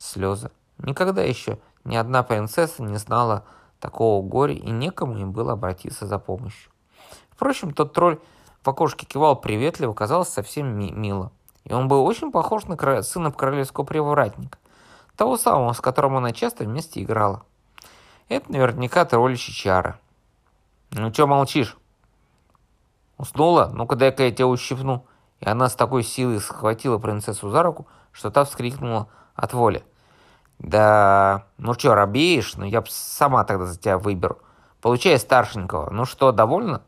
слезы. 0.02 0.52
Никогда 0.78 1.22
еще 1.22 1.60
ни 1.84 1.96
одна 1.96 2.24
принцесса 2.24 2.82
не 2.84 2.98
знала 2.98 3.46
такого 3.80 4.22
горя, 4.26 4.54
и 4.54 4.70
некому 4.70 5.18
им 5.18 5.32
было 5.32 5.54
обратиться 5.54 6.06
за 6.06 6.20
помощью. 6.20 6.72
Впрочем, 7.30 7.74
тот 7.74 7.94
тролль 7.94 8.20
в 8.64 8.68
окошке 8.68 9.06
кивал 9.06 9.36
приветливо, 9.36 9.94
казалось 9.94 10.30
совсем 10.30 10.78
ми 10.78 10.92
мило. 10.92 11.32
И 11.64 11.74
он 11.74 11.88
был 11.88 12.06
очень 12.06 12.32
похож 12.32 12.66
на 12.66 12.78
кра... 12.78 13.04
сына 13.04 13.32
королевского 13.32 13.86
привратника, 13.86 14.58
того 15.16 15.38
самого, 15.38 15.74
с 15.74 15.82
которым 15.82 16.18
она 16.18 16.32
часто 16.32 16.64
вместе 16.64 17.02
играла. 17.02 17.44
Это 18.28 18.52
наверняка 18.52 19.06
тролль 19.06 19.38
Чичара. 19.38 20.00
«Ну 20.92 21.12
чё 21.12 21.28
молчишь?» 21.28 21.78
«Уснула? 23.18 23.72
Ну-ка 23.74 23.96
дай-ка 23.96 24.24
я 24.24 24.32
тебя 24.32 24.48
ущипну». 24.48 25.06
И 25.40 25.48
она 25.48 25.70
с 25.70 25.76
такой 25.76 26.04
силой 26.04 26.40
схватила 26.40 27.00
принцессу 27.00 27.50
за 27.50 27.64
руку, 27.64 27.88
что 28.12 28.30
та 28.30 28.46
вскрикнула 28.46 29.08
от 29.36 29.54
воли. 29.54 29.84
«Да, 30.62 31.46
ну 31.58 31.74
чё, 31.74 31.96
робеешь? 31.96 32.56
Ну 32.56 32.66
я 32.66 32.84
сама 32.88 33.44
тогда 33.46 33.66
за 33.66 33.80
тебя 33.80 33.98
выберу. 33.98 34.38
Получай 34.80 35.18
старшенького. 35.18 35.90
Ну 35.90 36.06
что, 36.06 36.32
довольна?» 36.32 36.84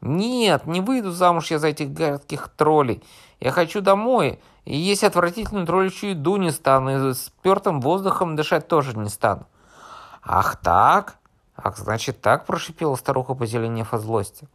«Нет, 0.00 0.66
не 0.66 0.80
выйду 0.80 1.10
замуж 1.10 1.50
я 1.50 1.58
за 1.58 1.68
этих 1.68 1.92
гадких 1.92 2.48
троллей. 2.48 3.04
Я 3.38 3.50
хочу 3.50 3.82
домой, 3.82 4.40
и 4.64 4.76
есть 4.76 5.04
отвратительную 5.04 5.66
тролличью 5.66 6.10
еду 6.10 6.36
не 6.36 6.50
стану, 6.50 7.10
и 7.10 7.14
спертым 7.14 7.82
воздухом 7.82 8.34
дышать 8.34 8.66
тоже 8.66 8.96
не 8.96 9.10
стану». 9.10 9.46
«Ах 10.22 10.56
так? 10.56 11.16
Ах, 11.54 11.76
значит 11.76 12.22
так?»– 12.22 12.46
прошипела 12.46 12.96
старуха, 12.96 13.34
позеленев 13.34 13.92
от 13.92 14.00
злости. 14.00 14.48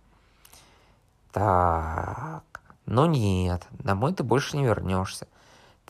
«Так, 1.31 2.43
ну 2.87 3.05
нет, 3.05 3.67
домой 3.71 4.13
ты 4.13 4.23
больше 4.23 4.57
не 4.57 4.65
вернешься. 4.65 5.27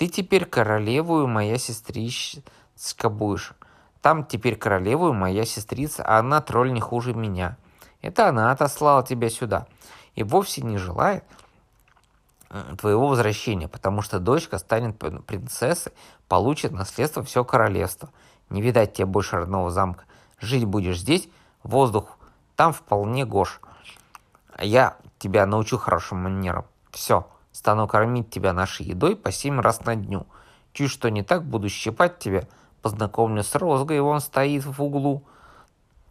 Ты 0.01 0.07
теперь 0.07 0.45
королеву 0.45 1.21
и 1.21 1.27
моя 1.27 1.59
сестричка 1.59 3.07
будешь. 3.07 3.53
Там 4.01 4.25
теперь 4.25 4.55
королеву 4.55 5.09
и 5.09 5.13
моя 5.13 5.45
сестрица, 5.45 6.03
а 6.03 6.17
она 6.17 6.41
тролль 6.41 6.73
не 6.73 6.81
хуже 6.81 7.13
меня. 7.13 7.55
Это 8.01 8.27
она 8.27 8.49
отослала 8.49 9.05
тебя 9.05 9.29
сюда. 9.29 9.67
И 10.15 10.23
вовсе 10.23 10.63
не 10.63 10.79
желает 10.79 11.23
э, 12.49 12.75
твоего 12.79 13.09
возвращения, 13.09 13.67
потому 13.67 14.01
что 14.01 14.17
дочка 14.17 14.57
станет 14.57 14.97
принцессой, 14.97 15.93
получит 16.27 16.71
наследство 16.71 17.21
все 17.21 17.43
королевство. 17.43 18.09
Не 18.49 18.63
видать 18.63 18.93
тебе 18.93 19.05
больше 19.05 19.35
родного 19.35 19.69
замка. 19.69 20.05
Жить 20.39 20.65
будешь 20.65 20.97
здесь, 20.97 21.29
воздух 21.61 22.17
там 22.55 22.73
вполне 22.73 23.23
гош. 23.23 23.61
Я 24.57 24.97
тебя 25.19 25.45
научу 25.45 25.77
хорошим 25.77 26.23
манерам. 26.23 26.65
Все, 26.89 27.27
стану 27.51 27.87
кормить 27.87 28.29
тебя 28.29 28.53
нашей 28.53 28.85
едой 28.85 29.15
по 29.15 29.31
семь 29.31 29.59
раз 29.59 29.83
на 29.85 29.95
дню. 29.95 30.25
Чуть 30.73 30.89
что 30.89 31.09
не 31.09 31.23
так, 31.23 31.43
буду 31.43 31.69
щипать 31.69 32.19
тебя. 32.19 32.47
Познакомлю 32.81 33.43
с 33.43 33.53
Розгой, 33.55 33.99
он 33.99 34.19
стоит 34.21 34.65
в 34.65 34.81
углу. 34.81 35.23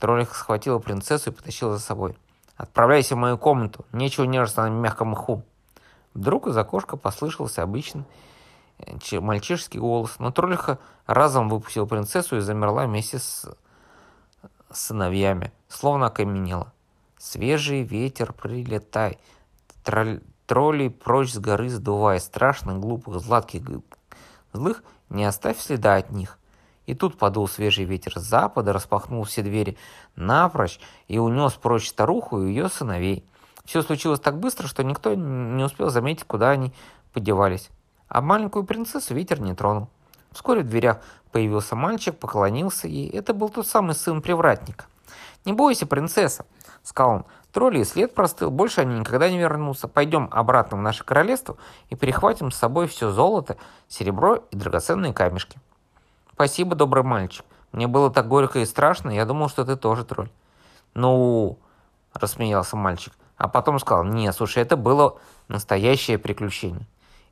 Троллих 0.00 0.34
схватила 0.34 0.78
принцессу 0.78 1.30
и 1.30 1.32
потащила 1.32 1.76
за 1.76 1.82
собой. 1.82 2.16
«Отправляйся 2.56 3.14
в 3.14 3.18
мою 3.18 3.38
комнату, 3.38 3.84
нечего 3.92 4.24
нежиться 4.24 4.62
на 4.62 4.68
мягком 4.68 5.08
мху». 5.08 5.42
Вдруг 6.14 6.46
из 6.46 6.56
окошка 6.56 6.96
послышался 6.96 7.62
обычный 7.62 8.04
э, 8.78 9.20
мальчишеский 9.20 9.78
голос, 9.78 10.18
но 10.18 10.30
троллиха 10.30 10.78
разом 11.06 11.48
выпустила 11.48 11.86
принцессу 11.86 12.38
и 12.38 12.40
замерла 12.40 12.86
вместе 12.86 13.18
с 13.18 13.46
сыновьями, 14.70 15.52
словно 15.68 16.06
окаменела. 16.06 16.72
«Свежий 17.18 17.82
ветер, 17.82 18.32
прилетай, 18.32 19.18
тролль, 19.84 20.20
троллей 20.50 20.90
прочь 20.90 21.32
с 21.32 21.38
горы 21.38 21.68
сдувай, 21.68 22.18
страшных, 22.18 22.80
глупых, 22.80 23.20
златких, 23.20 23.62
злых, 24.52 24.82
не 25.08 25.24
оставь 25.24 25.60
следа 25.60 25.94
от 25.94 26.10
них. 26.10 26.38
И 26.86 26.94
тут 26.96 27.16
подул 27.16 27.46
свежий 27.46 27.84
ветер 27.84 28.18
с 28.18 28.24
запада, 28.24 28.72
распахнул 28.72 29.22
все 29.22 29.42
двери 29.42 29.78
напрочь 30.16 30.80
и 31.06 31.18
унес 31.18 31.52
прочь 31.52 31.88
старуху 31.88 32.42
и 32.42 32.48
ее 32.48 32.68
сыновей. 32.68 33.24
Все 33.64 33.80
случилось 33.82 34.18
так 34.18 34.40
быстро, 34.40 34.66
что 34.66 34.82
никто 34.82 35.14
не 35.14 35.62
успел 35.62 35.88
заметить, 35.88 36.24
куда 36.24 36.50
они 36.50 36.72
подевались. 37.12 37.70
А 38.08 38.20
маленькую 38.20 38.64
принцессу 38.64 39.14
ветер 39.14 39.40
не 39.40 39.54
тронул. 39.54 39.88
Вскоре 40.32 40.62
в 40.62 40.68
дверях 40.68 40.98
появился 41.30 41.76
мальчик, 41.76 42.18
поклонился 42.18 42.88
ей. 42.88 43.08
Это 43.08 43.34
был 43.34 43.50
тот 43.50 43.68
самый 43.68 43.94
сын 43.94 44.20
привратника. 44.20 44.86
«Не 45.44 45.52
бойся, 45.52 45.86
принцесса»,— 45.86 46.44
сказал 46.82 47.12
он. 47.12 47.24
Тролли 47.52 47.82
след 47.82 48.14
простыл, 48.14 48.50
больше 48.50 48.82
они 48.82 49.00
никогда 49.00 49.28
не 49.28 49.38
вернутся. 49.38 49.88
Пойдем 49.88 50.28
обратно 50.30 50.76
в 50.76 50.80
наше 50.80 51.04
королевство 51.04 51.56
и 51.88 51.96
перехватим 51.96 52.50
с 52.50 52.56
собой 52.56 52.86
все 52.86 53.10
золото, 53.10 53.56
серебро 53.88 54.44
и 54.50 54.56
драгоценные 54.56 55.12
камешки. 55.12 55.58
Спасибо, 56.32 56.76
добрый 56.76 57.02
мальчик. 57.02 57.44
Мне 57.72 57.86
было 57.86 58.10
так 58.10 58.28
горько 58.28 58.60
и 58.60 58.66
страшно, 58.66 59.10
я 59.10 59.24
думал, 59.24 59.48
что 59.48 59.64
ты 59.64 59.76
тоже 59.76 60.04
тролль. 60.04 60.30
Ну, 60.94 61.58
рассмеялся 62.12 62.76
мальчик, 62.76 63.12
а 63.36 63.48
потом 63.48 63.78
сказал, 63.78 64.04
нет, 64.04 64.34
слушай, 64.34 64.62
это 64.62 64.76
было 64.76 65.18
настоящее 65.48 66.18
приключение. 66.18 66.86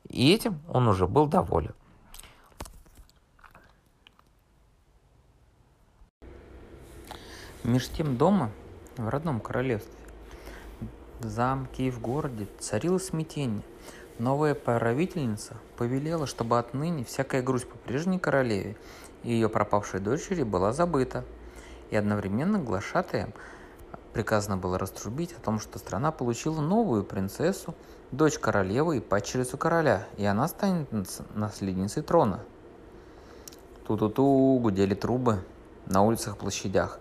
И 0.07 0.33
этим 0.33 0.59
он 0.67 0.87
уже 0.87 1.07
был 1.07 1.27
доволен. 1.27 1.73
Меж 7.63 7.89
тем 7.89 8.17
дома, 8.17 8.51
в 9.05 9.09
родном 9.09 9.39
королевстве, 9.39 9.93
в 11.19 11.25
замке 11.25 11.87
и 11.87 11.91
в 11.91 11.99
городе 11.99 12.47
царило 12.59 12.97
смятение. 12.97 13.63
Новая 14.17 14.53
правительница 14.53 15.55
повелела, 15.77 16.27
чтобы 16.27 16.59
отныне 16.59 17.05
всякая 17.05 17.41
грусть 17.41 17.67
по 17.67 17.77
прежней 17.77 18.19
королеве 18.19 18.75
и 19.23 19.31
ее 19.31 19.49
пропавшей 19.49 19.99
дочери 19.99 20.43
была 20.43 20.73
забыта. 20.73 21.23
И 21.89 21.95
одновременно 21.95 22.59
глашатаем 22.59 23.33
приказано 24.13 24.57
было 24.57 24.77
раструбить 24.77 25.33
о 25.33 25.39
том, 25.39 25.59
что 25.59 25.79
страна 25.79 26.11
получила 26.11 26.61
новую 26.61 27.03
принцессу, 27.03 27.75
дочь 28.11 28.37
королевы 28.37 28.97
и 28.97 29.01
падчерицу 29.01 29.57
короля, 29.57 30.07
и 30.17 30.25
она 30.25 30.47
станет 30.47 30.89
наследницей 31.35 32.03
трона. 32.03 32.41
Ту-ту-ту 33.87 34.59
гудели 34.61 34.93
трубы 34.93 35.43
на 35.85 36.03
улицах 36.03 36.37
площадях. 36.37 36.99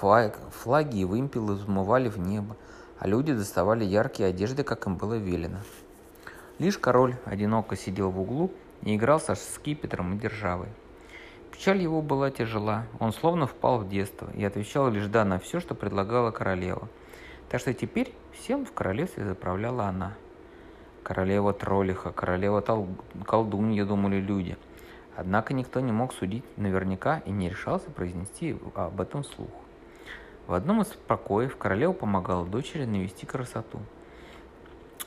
Флаг, 0.00 0.38
флаги 0.50 0.98
и 0.98 1.04
вымпелы 1.06 1.54
взмывали 1.54 2.10
в 2.10 2.18
небо, 2.18 2.54
а 2.98 3.08
люди 3.08 3.32
доставали 3.32 3.82
яркие 3.82 4.28
одежды, 4.28 4.62
как 4.62 4.86
им 4.86 4.96
было 4.96 5.14
велено. 5.14 5.60
Лишь 6.58 6.76
король 6.76 7.16
одиноко 7.24 7.76
сидел 7.76 8.10
в 8.10 8.20
углу 8.20 8.52
и 8.82 8.94
играл 8.94 9.20
со 9.20 9.34
скипетром 9.34 10.14
и 10.14 10.18
державой. 10.18 10.68
Печаль 11.50 11.78
его 11.78 12.02
была 12.02 12.30
тяжела, 12.30 12.84
он 12.98 13.14
словно 13.14 13.46
впал 13.46 13.78
в 13.78 13.88
детство 13.88 14.28
и 14.34 14.44
отвечал 14.44 14.90
лишь 14.90 15.06
«да» 15.06 15.24
на 15.24 15.38
все, 15.38 15.60
что 15.60 15.74
предлагала 15.74 16.30
королева. 16.30 16.88
Так 17.48 17.62
что 17.62 17.72
теперь 17.72 18.12
всем 18.32 18.66
в 18.66 18.72
королевстве 18.72 19.24
заправляла 19.24 19.84
она. 19.84 20.12
Королева 21.04 21.54
троллиха, 21.54 22.12
королева 22.12 22.60
тол- 22.60 22.94
колдунья, 23.24 23.86
думали 23.86 24.16
люди. 24.16 24.58
Однако 25.16 25.54
никто 25.54 25.80
не 25.80 25.92
мог 25.92 26.12
судить 26.12 26.44
наверняка 26.58 27.22
и 27.24 27.30
не 27.30 27.48
решался 27.48 27.90
произнести 27.90 28.58
об 28.74 29.00
этом 29.00 29.24
слух. 29.24 29.48
В 30.46 30.54
одном 30.54 30.82
из 30.82 30.86
покоев 30.86 31.56
королева 31.56 31.92
помогала 31.92 32.46
дочери 32.46 32.84
навести 32.84 33.26
красоту. 33.26 33.80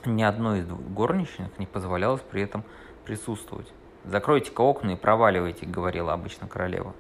Ни 0.06 0.22
одной 0.22 0.60
из 0.60 0.68
горничных 0.68 1.58
не 1.58 1.66
позволялось 1.66 2.22
при 2.22 2.42
этом 2.42 2.64
присутствовать. 3.06 3.72
«Закройте-ка 4.04 4.62
окна 4.62 4.92
и 4.92 4.96
проваливайте»,— 4.96 5.66
говорила 5.68 6.14
обычно 6.14 6.48
королева. 6.48 6.94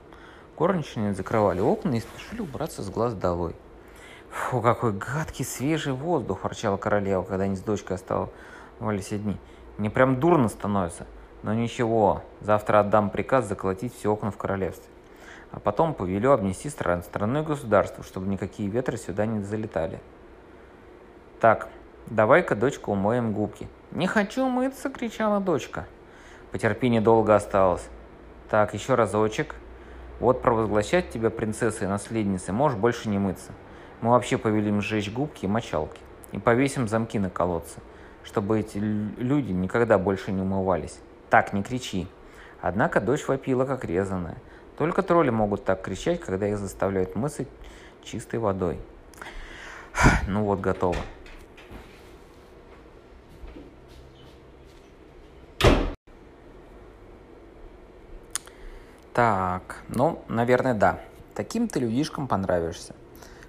Горничные 0.57 1.13
закрывали 1.13 1.59
окна 1.59 1.95
и 1.95 1.99
спешили 1.99 2.41
убраться 2.41 2.81
с 2.81 2.89
глаз 2.89 3.13
долой. 3.13 3.55
«Фу, 4.29 4.61
какой 4.61 4.93
гадкий 4.93 5.43
свежий 5.43 5.93
воздух!»– 5.93 6.41
ворчала 6.43 6.77
королева, 6.77 7.23
когда 7.23 7.45
они 7.45 7.55
с 7.55 7.61
дочкой 7.61 7.97
оставались 7.97 9.11
одни. 9.11 9.37
«Мне 9.77 9.89
прям 9.89 10.19
дурно 10.19 10.47
становится. 10.49 11.07
Но 11.41 11.53
ничего, 11.53 12.23
завтра 12.41 12.81
отдам 12.81 13.09
приказ 13.09 13.47
заколотить 13.47 13.95
все 13.95 14.11
окна 14.11 14.31
в 14.31 14.37
королевстве. 14.37 14.89
А 15.51 15.59
потом 15.59 15.93
повелю 15.93 16.31
обнести 16.31 16.69
стран, 16.69 17.03
страной 17.03 17.43
государство, 17.43 18.03
чтобы 18.03 18.27
никакие 18.27 18.69
ветры 18.69 18.97
сюда 18.97 19.25
не 19.25 19.41
залетали. 19.41 19.99
Так, 21.39 21.69
давай-ка, 22.07 22.55
дочка, 22.55 22.89
умоем 22.89 23.33
губки». 23.33 23.67
«Не 23.91 24.07
хочу 24.07 24.47
мыться!»– 24.47 24.89
кричала 24.91 25.39
дочка. 25.39 25.87
Потерпи 26.51 26.89
недолго 26.89 27.35
осталось. 27.35 27.87
Так, 28.49 28.73
еще 28.73 28.95
разочек. 28.95 29.53
Вот 30.19 30.41
провозглашать 30.41 31.11
тебя 31.11 31.29
принцессой 31.29 31.85
и 31.85 31.89
наследницей 31.89 32.53
можешь 32.53 32.77
больше 32.77 33.07
не 33.07 33.19
мыться. 33.19 33.51
Мы 34.01 34.11
вообще 34.11 34.37
повелим 34.39 34.81
сжечь 34.81 35.11
губки 35.11 35.45
и 35.45 35.47
мочалки. 35.47 36.01
И 36.31 36.39
повесим 36.39 36.87
замки 36.87 37.19
на 37.19 37.29
колодцы, 37.29 37.79
чтобы 38.23 38.59
эти 38.59 38.77
люди 38.77 39.51
никогда 39.51 39.99
больше 39.99 40.31
не 40.31 40.41
умывались. 40.41 40.99
Так, 41.29 41.53
не 41.53 41.61
кричи. 41.61 42.07
Однако 42.61 42.99
дочь 42.99 43.27
вопила, 43.27 43.65
как 43.65 43.85
резаная. 43.85 44.37
Только 44.79 45.03
тролли 45.03 45.29
могут 45.29 45.65
так 45.65 45.81
кричать, 45.81 46.21
когда 46.21 46.47
их 46.47 46.57
заставляют 46.57 47.13
мыться 47.15 47.45
чистой 48.01 48.39
водой. 48.39 48.79
Ну 50.27 50.45
вот, 50.45 50.61
готово. 50.61 50.95
Так, 59.13 59.83
ну, 59.89 60.23
наверное, 60.29 60.73
да. 60.73 61.01
Таким 61.35 61.67
ты 61.67 61.81
людишкам 61.81 62.29
понравишься. 62.29 62.95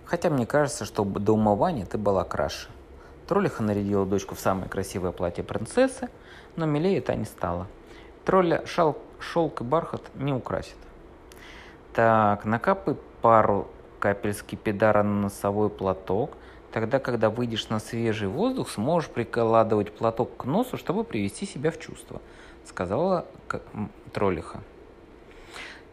Хотя 0.05 0.31
мне 0.31 0.47
кажется, 0.47 0.85
что 0.85 1.05
до 1.05 1.35
умывания 1.35 1.87
ты 1.87 1.97
была 1.97 2.25
краше. 2.25 2.69
Троллиха 3.29 3.62
нарядила 3.62 4.05
дочку 4.05 4.35
в 4.35 4.40
самое 4.40 4.69
красивое 4.69 5.12
платье 5.12 5.45
принцессы, 5.45 6.09
но 6.57 6.66
милее 6.66 7.01
та 7.01 7.14
не 7.14 7.25
стала. 7.25 7.69
Тролля 8.25 8.66
шал, 8.66 8.99
шелк 9.21 9.61
и 9.61 9.64
бархат 9.64 10.03
не 10.16 10.33
украсит. 10.33 10.75
Так, 11.92 12.44
накапай 12.44 12.96
пару 13.20 13.68
капель 13.98 14.33
скипидара 14.33 15.03
на 15.03 15.22
носовой 15.22 15.70
платок. 15.70 16.37
Тогда, 16.72 17.00
когда 17.00 17.31
выйдешь 17.31 17.68
на 17.68 17.81
свежий 17.81 18.29
воздух, 18.29 18.70
сможешь 18.70 19.11
прикладывать 19.11 19.92
платок 19.92 20.37
к 20.37 20.44
носу, 20.44 20.76
чтобы 20.76 21.03
привести 21.03 21.46
себя 21.46 21.72
в 21.72 21.81
чувство, 21.81 22.20
сказала 22.64 23.26
троллиха. 24.12 24.61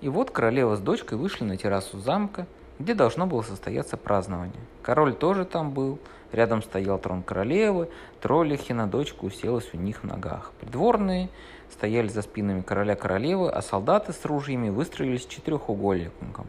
И 0.02 0.10
вот 0.10 0.30
королева 0.30 0.76
с 0.76 0.80
дочкой 0.80 1.18
вышли 1.18 1.44
на 1.44 1.58
террасу 1.58 1.98
замка, 1.98 2.46
где 2.78 2.94
должно 2.94 3.26
было 3.26 3.42
состояться 3.42 3.98
празднование. 3.98 4.62
Король 4.84 5.16
тоже 5.16 5.46
там 5.46 5.72
был, 5.72 5.98
рядом 6.32 6.62
стоял 6.62 7.00
трон 7.00 7.24
королевы, 7.24 7.90
троллихина 8.22 8.86
дочка 8.86 9.26
уселась 9.26 9.70
у 9.74 9.78
них 9.78 10.04
в 10.04 10.04
ногах. 10.04 10.52
Придворные 10.62 11.30
стояли 11.72 12.08
за 12.08 12.22
спинами 12.22 12.62
короля 12.62 12.96
королевы, 12.96 13.50
а 13.50 13.62
солдаты 13.62 14.14
с 14.14 14.26
ружьями 14.26 14.70
выстроились 14.70 15.26
четырехугольником. 15.26 16.48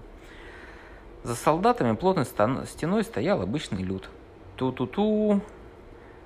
За 1.24 1.35
солдатами 1.35 1.94
плотной 1.94 2.24
стеной 2.24 3.04
стоял 3.04 3.42
обычный 3.42 3.83
люд. 3.83 4.09
Ту-ту-ту, 4.57 5.40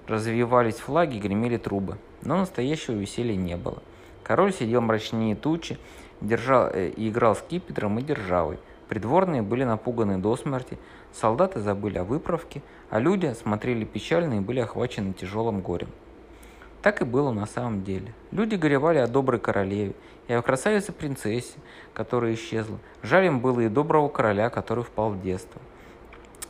развивались 0.07 0.77
флаги, 0.77 1.19
гремели 1.19 1.57
трубы. 1.57 1.99
Но 2.23 2.37
настоящего 2.37 2.95
веселья 2.95 3.37
не 3.37 3.57
было. 3.57 3.83
Король 4.23 4.53
сидел 4.53 4.81
мрачнее 4.81 5.35
тучи, 5.35 5.79
держал, 6.21 6.69
э, 6.69 6.93
играл 6.97 7.35
скипетром 7.35 7.99
и 7.99 8.03
державой. 8.03 8.59
Придворные 8.89 9.43
были 9.43 9.65
напуганы 9.65 10.19
до 10.19 10.37
смерти, 10.37 10.79
солдаты 11.13 11.61
забыли 11.61 11.99
о 11.99 12.05
выправке, 12.05 12.63
а 12.91 12.99
люди 12.99 13.35
смотрели 13.35 13.85
печально 13.85 14.35
и 14.35 14.41
были 14.41 14.61
охвачены 14.61 15.15
тяжелым 15.15 15.61
горем. 15.61 15.89
Так 16.83 17.01
и 17.01 17.05
было 17.05 17.31
на 17.33 17.47
самом 17.47 17.85
деле. 17.85 18.13
Люди 18.33 18.57
горевали 18.57 18.99
о 18.99 19.07
доброй 19.07 19.39
королеве 19.39 19.95
и 20.27 20.33
о 20.33 20.43
красавице-принцессе, 20.43 21.55
которая 21.95 22.35
исчезла. 22.35 22.79
Жаль 23.03 23.27
им 23.27 23.41
было 23.41 23.61
и 23.61 23.69
доброго 23.69 24.09
короля, 24.09 24.51
который 24.51 24.83
впал 24.83 25.11
в 25.11 25.23
детство. 25.23 25.61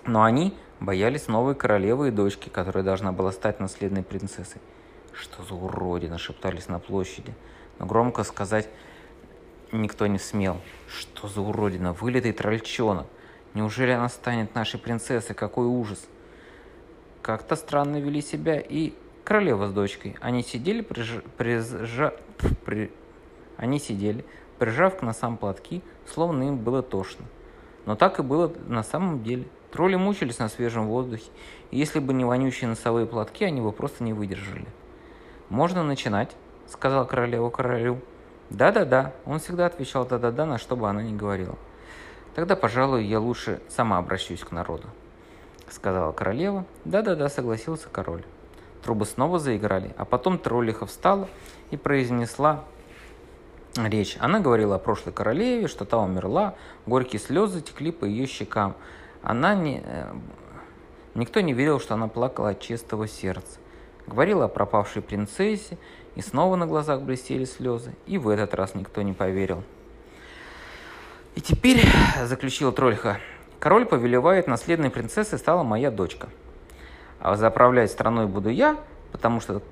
Но 0.07 0.23
они 0.23 0.57
боялись 0.81 1.29
новой 1.29 1.55
королевы 1.55 2.09
и 2.09 2.11
дочки, 2.11 2.49
которая 2.49 2.83
должна 2.83 3.13
была 3.13 3.31
стать 3.31 3.61
наследной 3.61 4.03
принцессой. 4.03 4.61
«Что 5.13 5.43
за 5.43 5.55
уродина!»– 5.55 6.17
шептались 6.19 6.69
на 6.69 6.79
площади. 6.79 7.35
Но 7.79 7.85
громко 7.85 8.25
сказать 8.25 8.69
никто 9.71 10.07
не 10.07 10.19
смел. 10.19 10.61
Что 10.89 11.29
за 11.29 11.43
уродина, 11.43 11.93
вылитый 11.93 12.33
трольчонок. 12.33 13.07
Неужели 13.53 13.91
она 13.91 14.09
станет 14.09 14.55
нашей 14.55 14.81
принцессой? 14.81 15.37
Какой 15.37 15.67
ужас. 15.67 16.07
Как-то 17.21 17.55
странно 17.55 18.01
вели 18.01 18.23
себя 18.23 18.59
и 18.59 18.95
королева 19.33 19.67
с 19.67 19.73
дочкой. 19.73 20.15
Они 20.21 20.43
сидели, 20.43 20.83
приж... 20.83 21.23
прижа... 21.39 22.13
при... 22.67 22.93
Они 23.57 23.79
сидели, 23.79 24.27
прижав 24.59 24.99
к 24.99 25.01
носам 25.01 25.39
платки, 25.39 25.83
словно 26.05 26.43
им 26.43 26.59
было 26.59 26.83
тошно. 26.83 27.25
Но 27.87 27.97
так 27.97 28.19
и 28.19 28.23
было 28.23 28.53
на 28.67 28.83
самом 28.83 29.23
деле. 29.23 29.47
Тролли 29.71 29.97
мучились 29.97 30.39
на 30.39 30.51
свежем 30.51 30.87
воздухе, 30.87 31.31
и 31.71 31.79
если 31.79 31.99
бы 31.99 32.13
не 32.13 32.27
вонючие 32.27 32.69
носовые 32.69 33.07
платки, 33.07 33.43
они 33.43 33.63
бы 33.63 33.73
просто 33.73 34.05
не 34.05 34.13
выдержали. 34.13 34.67
«Можно 35.49 35.83
начинать»,— 35.83 36.37
сказал 36.67 37.07
королева 37.07 37.49
королю. 37.49 38.01
Да-да-да, 38.51 39.15
он 39.25 39.39
всегда 39.39 39.65
отвечал 39.65 40.05
да-да-да, 40.05 40.45
на 40.45 40.59
что 40.59 40.77
бы 40.77 40.91
она 40.91 41.03
ни 41.03 41.17
говорила. 41.17 41.57
Тогда, 42.35 42.55
пожалуй, 42.55 43.07
я 43.07 43.19
лучше 43.19 43.63
сама 43.71 43.97
обращусь 43.97 44.41
к 44.41 44.51
народу, 44.51 44.89
сказала 45.71 46.13
королева. 46.13 46.67
Да-да-да, 46.85 47.31
согласился 47.31 47.89
король. 47.89 48.25
Трубы 48.83 49.07
снова 49.07 49.39
заиграли, 49.39 49.95
а 49.97 50.05
потом 50.05 50.39
троллиха 50.39 50.87
встала 50.87 51.29
и 51.71 51.77
произнесла 51.77 52.65
речь. 53.77 54.17
Она 54.21 54.41
говорила 54.41 54.77
о 54.77 54.79
прошлой 54.79 55.13
королеве, 55.13 55.69
что 55.69 55.85
та 55.85 55.99
умерла, 55.99 56.55
горькие 56.87 57.21
слезы 57.21 57.61
текли 57.61 57.93
по 57.93 58.05
ее 58.05 58.27
щекам. 58.27 58.75
Она 59.23 59.55
не... 59.55 59.83
Э, 59.85 60.13
никто 61.15 61.41
не 61.41 61.53
верил, 61.53 61.79
что 61.79 61.95
она 61.95 62.09
плакала 62.09 62.51
от 62.51 62.61
чистого 62.61 63.07
сердца. 63.07 63.59
Говорила 64.07 64.47
о 64.47 64.49
пропавшей 64.49 65.01
принцессе, 65.01 65.79
и 66.17 66.21
снова 66.21 66.57
на 66.57 66.67
глазах 66.67 67.03
блестели 67.03 67.45
слезы, 67.45 67.95
и 68.07 68.19
в 68.19 68.29
этот 68.29 68.53
раз 68.55 68.75
никто 68.75 69.01
не 69.03 69.13
поверил. 69.13 69.63
И 71.37 71.41
теперь, 71.41 71.83
заключила 72.25 72.73
Трольха, 72.73 73.19
король 73.59 73.87
повелевает 73.87 74.49
наследной 74.49 74.91
принцессой 74.91 75.39
стала 75.39 75.63
моя 75.63 75.91
дочка. 75.91 76.29
А 77.23 77.37
заправлять 77.37 77.93
страной 77.93 78.27
буду 78.27 78.51
я, 78.51 78.77
потому 79.13 79.39
что 79.39 79.63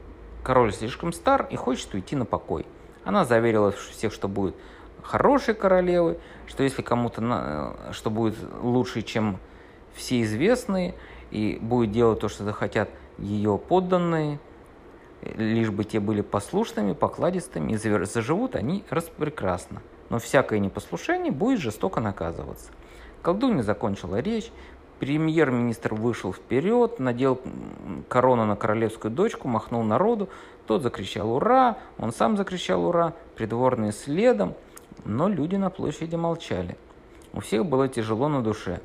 король 0.45 0.73
слишком 0.73 1.13
стар 1.13 1.49
и 1.51 1.57
хочет 1.57 1.93
уйти 1.93 2.15
на 2.15 2.25
покой. 2.25 2.65
Она 3.05 3.25
заверила 3.25 3.73
всех, 3.73 4.13
что 4.13 4.29
будет 4.29 4.55
хорошей 5.03 5.55
королевой, 5.55 6.19
что 6.47 6.63
если 6.63 6.83
кому-то, 6.83 7.75
э, 7.91 7.93
что 7.93 8.09
будет 8.09 8.37
лучше, 8.63 9.03
чем 9.03 9.39
все 9.95 10.23
известные, 10.23 10.95
и 11.33 11.59
будет 11.61 11.91
делать 11.91 12.21
то, 12.21 12.29
что 12.29 12.45
захотят 12.45 12.89
ее 13.19 13.59
подданные, 13.59 14.39
лишь 15.37 15.71
бы 15.71 15.83
те 15.83 15.99
были 15.99 16.21
послушными, 16.21 16.93
покладистыми, 16.93 17.73
и 17.73 17.77
заживут 17.77 18.55
они 18.55 18.85
распрекрасно. 18.91 19.83
Но 20.09 20.21
всякое 20.21 20.61
непослушание 20.61 21.33
будет 21.33 21.59
жестоко 21.59 22.01
наказываться. 22.01 22.71
Колдунья 23.23 23.63
закончила 23.63 24.21
речь, 24.21 24.53
премьер-министр 25.01 25.95
вышел 25.95 26.33
вперед, 26.33 27.01
надел 27.01 27.41
корону 28.09 28.45
на 28.45 28.55
королевскую 28.55 29.11
дочку, 29.11 29.49
махнул 29.49 29.83
народу, 29.83 30.29
тот 30.67 30.83
закричал 30.83 31.33
«Ура!», 31.33 31.79
он 31.99 32.13
сам 32.13 32.37
закричал 32.37 32.85
«Ура!», 32.85 33.15
придворные 33.35 33.93
следом, 33.93 34.55
но 35.05 35.27
люди 35.29 35.57
на 35.57 35.71
площади 35.71 36.15
молчали. 36.17 36.77
У 37.33 37.41
всех 37.41 37.65
было 37.65 37.89
тяжело 37.89 38.29
на 38.29 38.43
душе. 38.43 38.81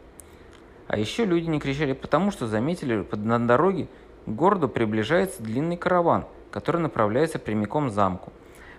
А 0.88 0.98
еще 0.98 1.26
люди 1.26 1.48
не 1.48 1.60
кричали 1.60 1.94
потому, 1.94 2.32
что 2.32 2.48
заметили 2.48 3.06
на 3.12 3.46
дороге 3.46 3.88
к 4.26 4.30
городу 4.30 4.70
приближается 4.70 5.44
длинный 5.44 5.78
караван, 5.78 6.26
который 6.50 6.80
направляется 6.82 7.40
прямиком 7.40 7.90
к 7.90 7.92
замку. 7.92 8.32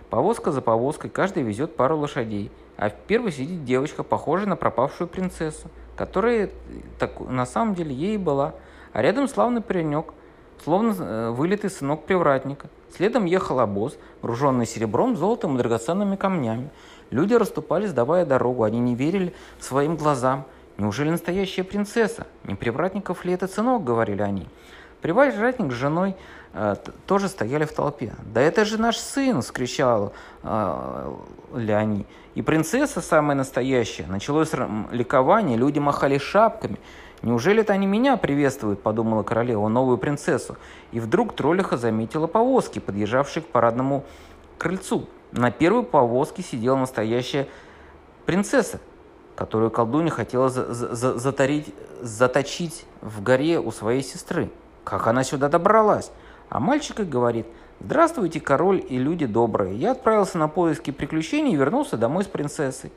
Повозка 0.09 0.51
за 0.51 0.61
повозкой, 0.61 1.09
каждый 1.09 1.43
везет 1.43 1.75
пару 1.75 1.97
лошадей, 1.97 2.49
а 2.77 2.89
в 2.89 2.93
первой 2.93 3.31
сидит 3.31 3.65
девочка, 3.65 4.03
похожая 4.03 4.47
на 4.47 4.55
пропавшую 4.55 5.07
принцессу, 5.07 5.69
которая 5.97 6.49
так, 6.97 7.19
на 7.19 7.45
самом 7.45 7.75
деле 7.75 7.93
ей 7.93 8.17
была, 8.17 8.53
а 8.93 9.01
рядом 9.01 9.27
славный 9.27 9.61
паренек, 9.61 10.13
словно 10.63 10.95
э, 10.97 11.29
вылитый 11.31 11.69
сынок 11.69 12.05
привратника. 12.05 12.69
Следом 12.95 13.25
ехал 13.25 13.59
обоз, 13.59 13.97
груженный 14.21 14.65
серебром, 14.65 15.17
золотом 15.17 15.55
и 15.55 15.57
драгоценными 15.57 16.15
камнями. 16.15 16.69
Люди 17.09 17.33
расступались, 17.33 17.91
давая 17.91 18.25
дорогу, 18.25 18.63
они 18.63 18.79
не 18.79 18.95
верили 18.95 19.33
своим 19.59 19.97
глазам. 19.97 20.45
Неужели 20.77 21.09
настоящая 21.09 21.63
принцесса? 21.63 22.27
Не 22.43 22.55
привратников 22.55 23.25
ли 23.25 23.33
это 23.33 23.47
сынок, 23.47 23.83
говорили 23.83 24.21
они. 24.21 24.47
Привратник 25.01 25.71
с 25.71 25.75
женой 25.75 26.11
э, 26.11 26.15
тоже 27.05 27.27
стояли 27.27 27.65
в 27.65 27.73
толпе. 27.73 28.13
«Да 28.33 28.41
это 28.41 28.65
же 28.65 28.77
наш 28.77 28.97
сын!»– 28.97 29.41
скричал 29.43 30.13
э, 30.43 31.13
Леони. 31.55 32.05
И 32.35 32.41
принцесса 32.41 33.01
самая 33.01 33.35
настоящая. 33.35 34.05
Началось 34.07 34.51
ликование, 34.91 35.57
люди 35.57 35.79
махали 35.79 36.17
шапками. 36.17 36.79
«Неужели 37.23 37.61
это 37.61 37.73
они 37.73 37.87
меня 37.87 38.15
приветствуют?»– 38.15 38.81
подумала 38.83 39.23
королева, 39.23 39.67
новую 39.67 39.97
принцессу. 39.97 40.55
И 40.91 40.99
вдруг 40.99 41.35
троллиха 41.35 41.77
заметила 41.77 42.27
повозки, 42.27 42.79
подъезжавшие 42.79 43.41
к 43.41 43.47
парадному 43.47 44.03
крыльцу. 44.57 45.07
На 45.31 45.51
первой 45.51 45.83
повозке 45.83 46.43
сидела 46.43 46.77
настоящая 46.77 47.47
принцесса, 48.25 48.79
которую 49.35 49.71
колдунья 49.71 50.11
хотела 50.11 50.49
за 50.49 50.73
за 50.73 51.17
затарить, 51.17 51.73
заточить 52.01 52.85
в 53.01 53.23
горе 53.23 53.59
у 53.59 53.71
своей 53.71 54.03
сестры. 54.03 54.51
Как 54.83 55.07
она 55.07 55.23
сюда 55.23 55.49
добралась? 55.49 56.11
А 56.49 56.59
мальчик 56.59 56.99
и 56.99 57.03
говорит, 57.03 57.45
«Здравствуйте, 57.79 58.39
король 58.39 58.83
и 58.87 58.97
люди 58.97 59.25
добрые. 59.25 59.75
Я 59.75 59.91
отправился 59.91 60.37
на 60.37 60.47
поиски 60.47 60.91
приключений 60.91 61.53
и 61.53 61.55
вернулся 61.55 61.97
домой 61.97 62.23
с 62.23 62.27
принцессой». 62.27 62.91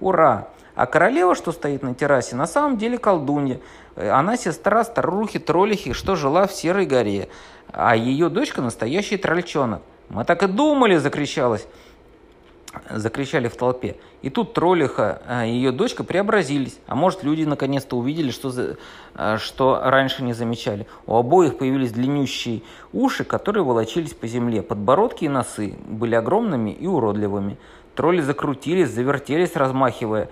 Ура! 0.00 0.48
А 0.74 0.86
королева, 0.86 1.34
что 1.34 1.52
стоит 1.52 1.82
на 1.82 1.94
террасе, 1.94 2.34
на 2.34 2.46
самом 2.46 2.78
деле 2.78 2.98
колдунья. 2.98 3.60
Она 3.94 4.36
сестра 4.36 4.84
старухи-троллихи, 4.84 5.92
что 5.92 6.16
жила 6.16 6.46
в 6.46 6.52
Серой 6.52 6.86
горе. 6.86 7.28
А 7.72 7.94
ее 7.94 8.28
дочка 8.30 8.62
настоящий 8.62 9.16
трольчонок. 9.16 9.82
«Мы 10.08 10.24
так 10.24 10.42
и 10.42 10.46
думали!»– 10.46 10.96
закричалась 10.98 11.66
закричали 12.90 13.48
в 13.48 13.56
толпе. 13.56 13.96
И 14.22 14.30
тут 14.30 14.54
троллиха 14.54 15.22
и 15.46 15.50
ее 15.50 15.72
дочка 15.72 16.04
преобразились. 16.04 16.78
А 16.86 16.94
может, 16.94 17.22
люди 17.22 17.44
наконец-то 17.44 17.96
увидели, 17.96 18.30
что, 18.30 18.50
за, 18.50 18.76
а, 19.14 19.38
что 19.38 19.80
раньше 19.82 20.22
не 20.22 20.32
замечали. 20.32 20.86
У 21.06 21.16
обоих 21.16 21.58
появились 21.58 21.92
длиннющие 21.92 22.62
уши, 22.92 23.24
которые 23.24 23.64
волочились 23.64 24.14
по 24.14 24.26
земле. 24.26 24.62
Подбородки 24.62 25.24
и 25.24 25.28
носы 25.28 25.74
были 25.86 26.14
огромными 26.14 26.70
и 26.70 26.86
уродливыми. 26.86 27.58
Тролли 27.94 28.20
закрутились, 28.20 28.90
завертелись, 28.90 29.54
размахивая 29.56 30.30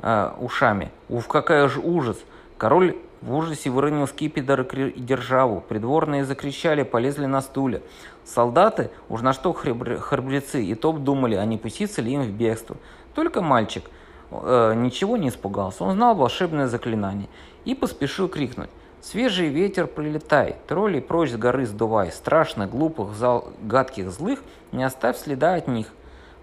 э, 0.00 0.30
ушами. 0.38 0.90
Уф, 1.08 1.26
какая 1.26 1.68
же 1.68 1.80
ужас! 1.80 2.18
Король 2.58 2.96
в 3.22 3.34
ужасе 3.34 3.70
выронил 3.70 4.06
скипидор 4.06 4.62
и 4.62 5.00
державу. 5.00 5.62
Придворные 5.66 6.24
закричали, 6.24 6.82
полезли 6.82 7.26
на 7.26 7.40
стуле. 7.40 7.82
Солдаты, 8.24 8.90
уж 9.08 9.22
на 9.22 9.32
что 9.32 9.52
храбрецы, 9.52 10.64
и 10.64 10.74
топ 10.74 10.98
думали, 10.98 11.36
а 11.36 11.44
не 11.44 11.56
пуститься 11.56 12.02
ли 12.02 12.12
им 12.12 12.22
в 12.22 12.30
бегство. 12.30 12.76
Только 13.14 13.40
мальчик 13.40 13.84
э, 14.30 14.74
ничего 14.76 15.16
не 15.16 15.28
испугался. 15.28 15.84
Он 15.84 15.94
знал 15.94 16.14
волшебное 16.14 16.66
заклинание 16.66 17.28
и 17.64 17.74
поспешил 17.74 18.28
крикнуть. 18.28 18.70
«Свежий 19.00 19.48
ветер 19.48 19.88
прилетай, 19.88 20.56
тролли 20.68 21.00
прочь 21.00 21.30
с 21.30 21.36
горы 21.36 21.66
сдувай, 21.66 22.12
страшно, 22.12 22.68
глупых, 22.68 23.14
зал, 23.14 23.48
гадких, 23.60 24.12
злых, 24.12 24.40
не 24.70 24.84
оставь 24.84 25.16
следа 25.16 25.54
от 25.54 25.66
них». 25.66 25.88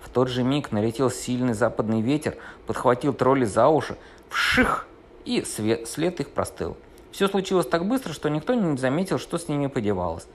В 0.02 0.10
тот 0.10 0.28
же 0.28 0.44
миг 0.44 0.72
налетел 0.72 1.10
сильный 1.10 1.54
западный 1.54 2.02
ветер, 2.02 2.36
подхватил 2.68 3.14
тролли 3.14 3.46
за 3.46 3.68
уши, 3.68 3.96
вших, 4.30 4.89
и 5.30 5.46
свет, 5.46 5.88
след 5.88 6.20
их 6.20 6.30
простыл. 6.32 6.76
Все 7.12 7.28
случилось 7.28 7.68
так 7.68 7.86
быстро, 7.86 8.14
что 8.14 8.30
никто 8.30 8.56
не 8.56 8.78
заметил, 8.78 9.20
что 9.20 9.38
с 9.38 9.48
ними 9.48 9.68
подевалось. 9.68 10.28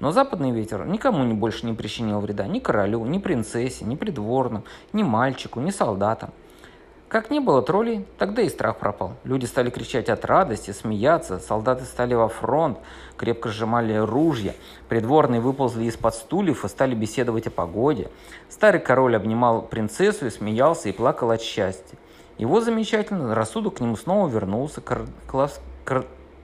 Но 0.00 0.10
западный 0.10 0.52
ветер 0.52 0.86
никому 0.86 1.22
не 1.24 1.34
больше 1.34 1.66
не 1.66 1.74
причинил 1.74 2.20
вреда, 2.20 2.46
ни 2.46 2.58
королю, 2.58 3.04
ни 3.04 3.18
принцессе, 3.18 3.84
ни 3.84 3.94
придворным, 3.94 4.64
ни 4.94 5.02
мальчику, 5.02 5.60
ни 5.60 5.70
солдатам. 5.70 6.30
Как 7.08 7.30
не 7.30 7.40
было 7.40 7.60
троллей, 7.60 8.06
тогда 8.16 8.40
и 8.40 8.48
страх 8.48 8.78
пропал. 8.78 9.14
Люди 9.24 9.44
стали 9.44 9.68
кричать 9.68 10.08
от 10.08 10.24
радости, 10.24 10.70
смеяться, 10.70 11.40
солдаты 11.40 11.84
стали 11.84 12.14
во 12.14 12.28
фронт, 12.28 12.78
крепко 13.16 13.50
сжимали 13.50 13.94
ружья, 13.94 14.54
придворные 14.88 15.42
выползли 15.42 15.84
из-под 15.84 16.14
стульев 16.14 16.64
и 16.64 16.68
стали 16.68 16.94
беседовать 16.94 17.46
о 17.46 17.50
погоде. 17.50 18.10
Старый 18.48 18.80
король 18.80 19.16
обнимал 19.16 19.60
принцессу 19.60 20.26
и 20.26 20.30
смеялся 20.30 20.88
и 20.88 20.92
плакал 20.92 21.30
от 21.30 21.42
счастья. 21.42 21.98
Его 22.38 22.60
замечательно, 22.60 23.34
рассудок 23.34 23.76
к 23.76 23.80
нему 23.80 23.96
снова 23.96 24.28
вернулся, 24.28 24.80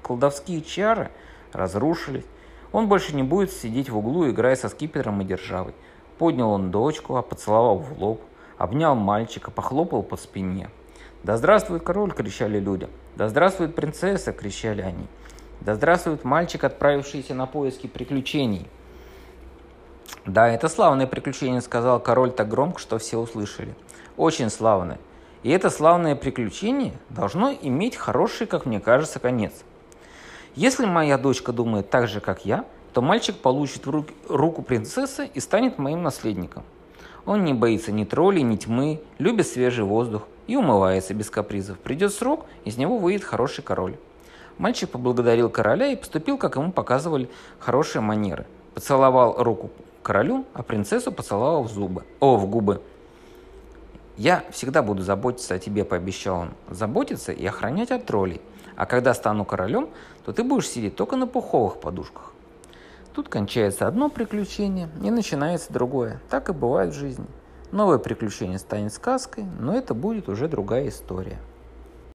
колдовские 0.03 0.61
чары 0.63 1.11
разрушились. 1.53 2.25
Он 2.73 2.89
больше 2.89 3.15
не 3.15 3.23
будет 3.23 3.53
сидеть 3.53 3.89
в 3.89 3.97
углу, 3.97 4.29
играя 4.29 4.57
со 4.57 4.69
скипетром 4.69 5.21
и 5.21 5.25
державой. 5.25 5.75
Поднял 6.19 6.51
он 6.51 6.73
дочку, 6.73 7.17
а 7.17 7.23
поцеловал 7.23 7.79
в 7.79 7.97
лоб, 8.03 8.21
обнял 8.59 8.97
мальчика, 8.97 9.53
похлопал 9.53 10.03
по 10.03 10.17
спине. 10.17 10.69
«Да 11.23 11.37
здравствует 11.37 11.85
король!»– 11.85 12.13
кричали 12.17 12.59
люди. 12.59 12.89
«Да 13.15 13.29
здравствует 13.29 13.75
принцесса!»– 13.77 14.33
кричали 14.35 14.83
они. 14.83 15.07
«Да 15.61 15.75
здравствует 15.77 16.25
мальчик, 16.25 16.65
отправившийся 16.65 17.35
на 17.35 17.47
поиски 17.47 17.87
приключений!» 17.87 18.67
«Да, 20.27 20.49
это 20.49 20.69
славное 20.69 21.07
приключение»,– 21.07 21.61
сказал 21.63 22.01
король 22.01 22.33
так 22.33 22.49
громко, 22.49 22.81
что 22.81 22.99
все 22.99 23.17
услышали. 23.17 23.75
«Очень 24.17 24.51
славное. 24.51 24.99
И 25.45 25.51
это 25.51 25.69
славное 25.69 26.17
приключение 26.17 26.95
должно 27.11 27.53
иметь 27.53 27.97
хороший, 27.97 28.47
как 28.47 28.65
мне 28.65 28.81
кажется, 28.81 29.21
конец. 29.21 29.53
Если 30.57 30.87
моя 30.87 31.19
дочка 31.19 31.53
думает 31.53 31.91
так 31.91 32.09
же, 32.09 32.21
как 32.21 32.47
я, 32.47 32.65
то 32.95 33.03
мальчик 33.03 33.37
получит 33.37 33.85
в 33.85 33.91
руки, 33.91 34.15
руку 34.27 34.63
принцессы 34.63 35.27
и 35.27 35.41
станет 35.41 35.79
моим 35.79 36.03
наследником. 36.03 36.63
Он 37.27 37.45
не 37.45 37.53
боится 37.53 37.93
ни 37.93 38.05
троллей, 38.05 38.43
ни 38.43 38.57
тьмы, 38.57 39.03
любит 39.19 39.47
свежий 39.47 39.85
воздух 39.85 40.23
и 40.47 40.57
умывается 40.57 41.13
без 41.13 41.29
капризов. 41.29 41.79
Придет 41.79 42.15
срок, 42.15 42.47
из 42.65 42.79
него 42.79 42.97
выйдет 42.97 43.25
хороший 43.25 43.63
король. 43.63 43.97
Мальчик 44.57 44.89
поблагодарил 44.89 45.51
короля 45.51 45.89
и 45.89 45.97
поступил, 45.97 46.39
как 46.39 46.57
ему 46.57 46.73
показывали 46.73 47.29
хорошие 47.59 48.01
манеры. 48.01 48.47
Поцеловал 48.73 49.43
руку 49.43 49.71
королю, 50.03 50.47
а 50.55 50.63
принцессу 50.63 51.13
поцеловал 51.13 51.65
в 51.65 51.71
зубы. 51.71 52.05
О, 52.21 52.37
в 52.37 52.47
губы. 52.47 52.81
«Я 54.17 54.45
всегда 54.51 54.83
буду 54.83 55.03
заботиться 55.03 55.55
о 55.55 55.59
тебе»,— 55.59 55.85
пообещал 55.87 56.41
он. 56.41 56.51
«Заботиться 56.69 57.33
и 57.33 57.45
охранять 57.45 57.91
от 57.91 58.07
троллей. 58.07 58.41
А 58.77 58.87
когда 58.87 59.13
стану 59.13 59.45
королем, 59.45 59.89
то 60.25 60.33
ты 60.33 60.45
будешь 60.45 60.69
сидеть 60.69 60.95
только 60.95 61.17
на 61.17 61.27
пуховых 61.27 61.81
подушках». 61.81 62.33
Тут 63.15 63.29
кончается 63.29 63.87
одно 63.87 64.09
приключение 64.09 64.89
и 65.03 65.11
начинается 65.11 65.73
другое. 65.73 66.21
Так 66.31 66.49
и 66.49 66.53
бывает 66.53 66.95
в 66.95 66.99
жизни. 66.99 67.27
Новое 67.71 67.99
приключение 67.99 68.59
станет 68.59 68.93
сказкой, 68.93 69.45
но 69.59 69.77
это 69.77 69.95
будет 69.95 70.29
уже 70.29 70.49
другая 70.49 70.89
история. 70.89 71.39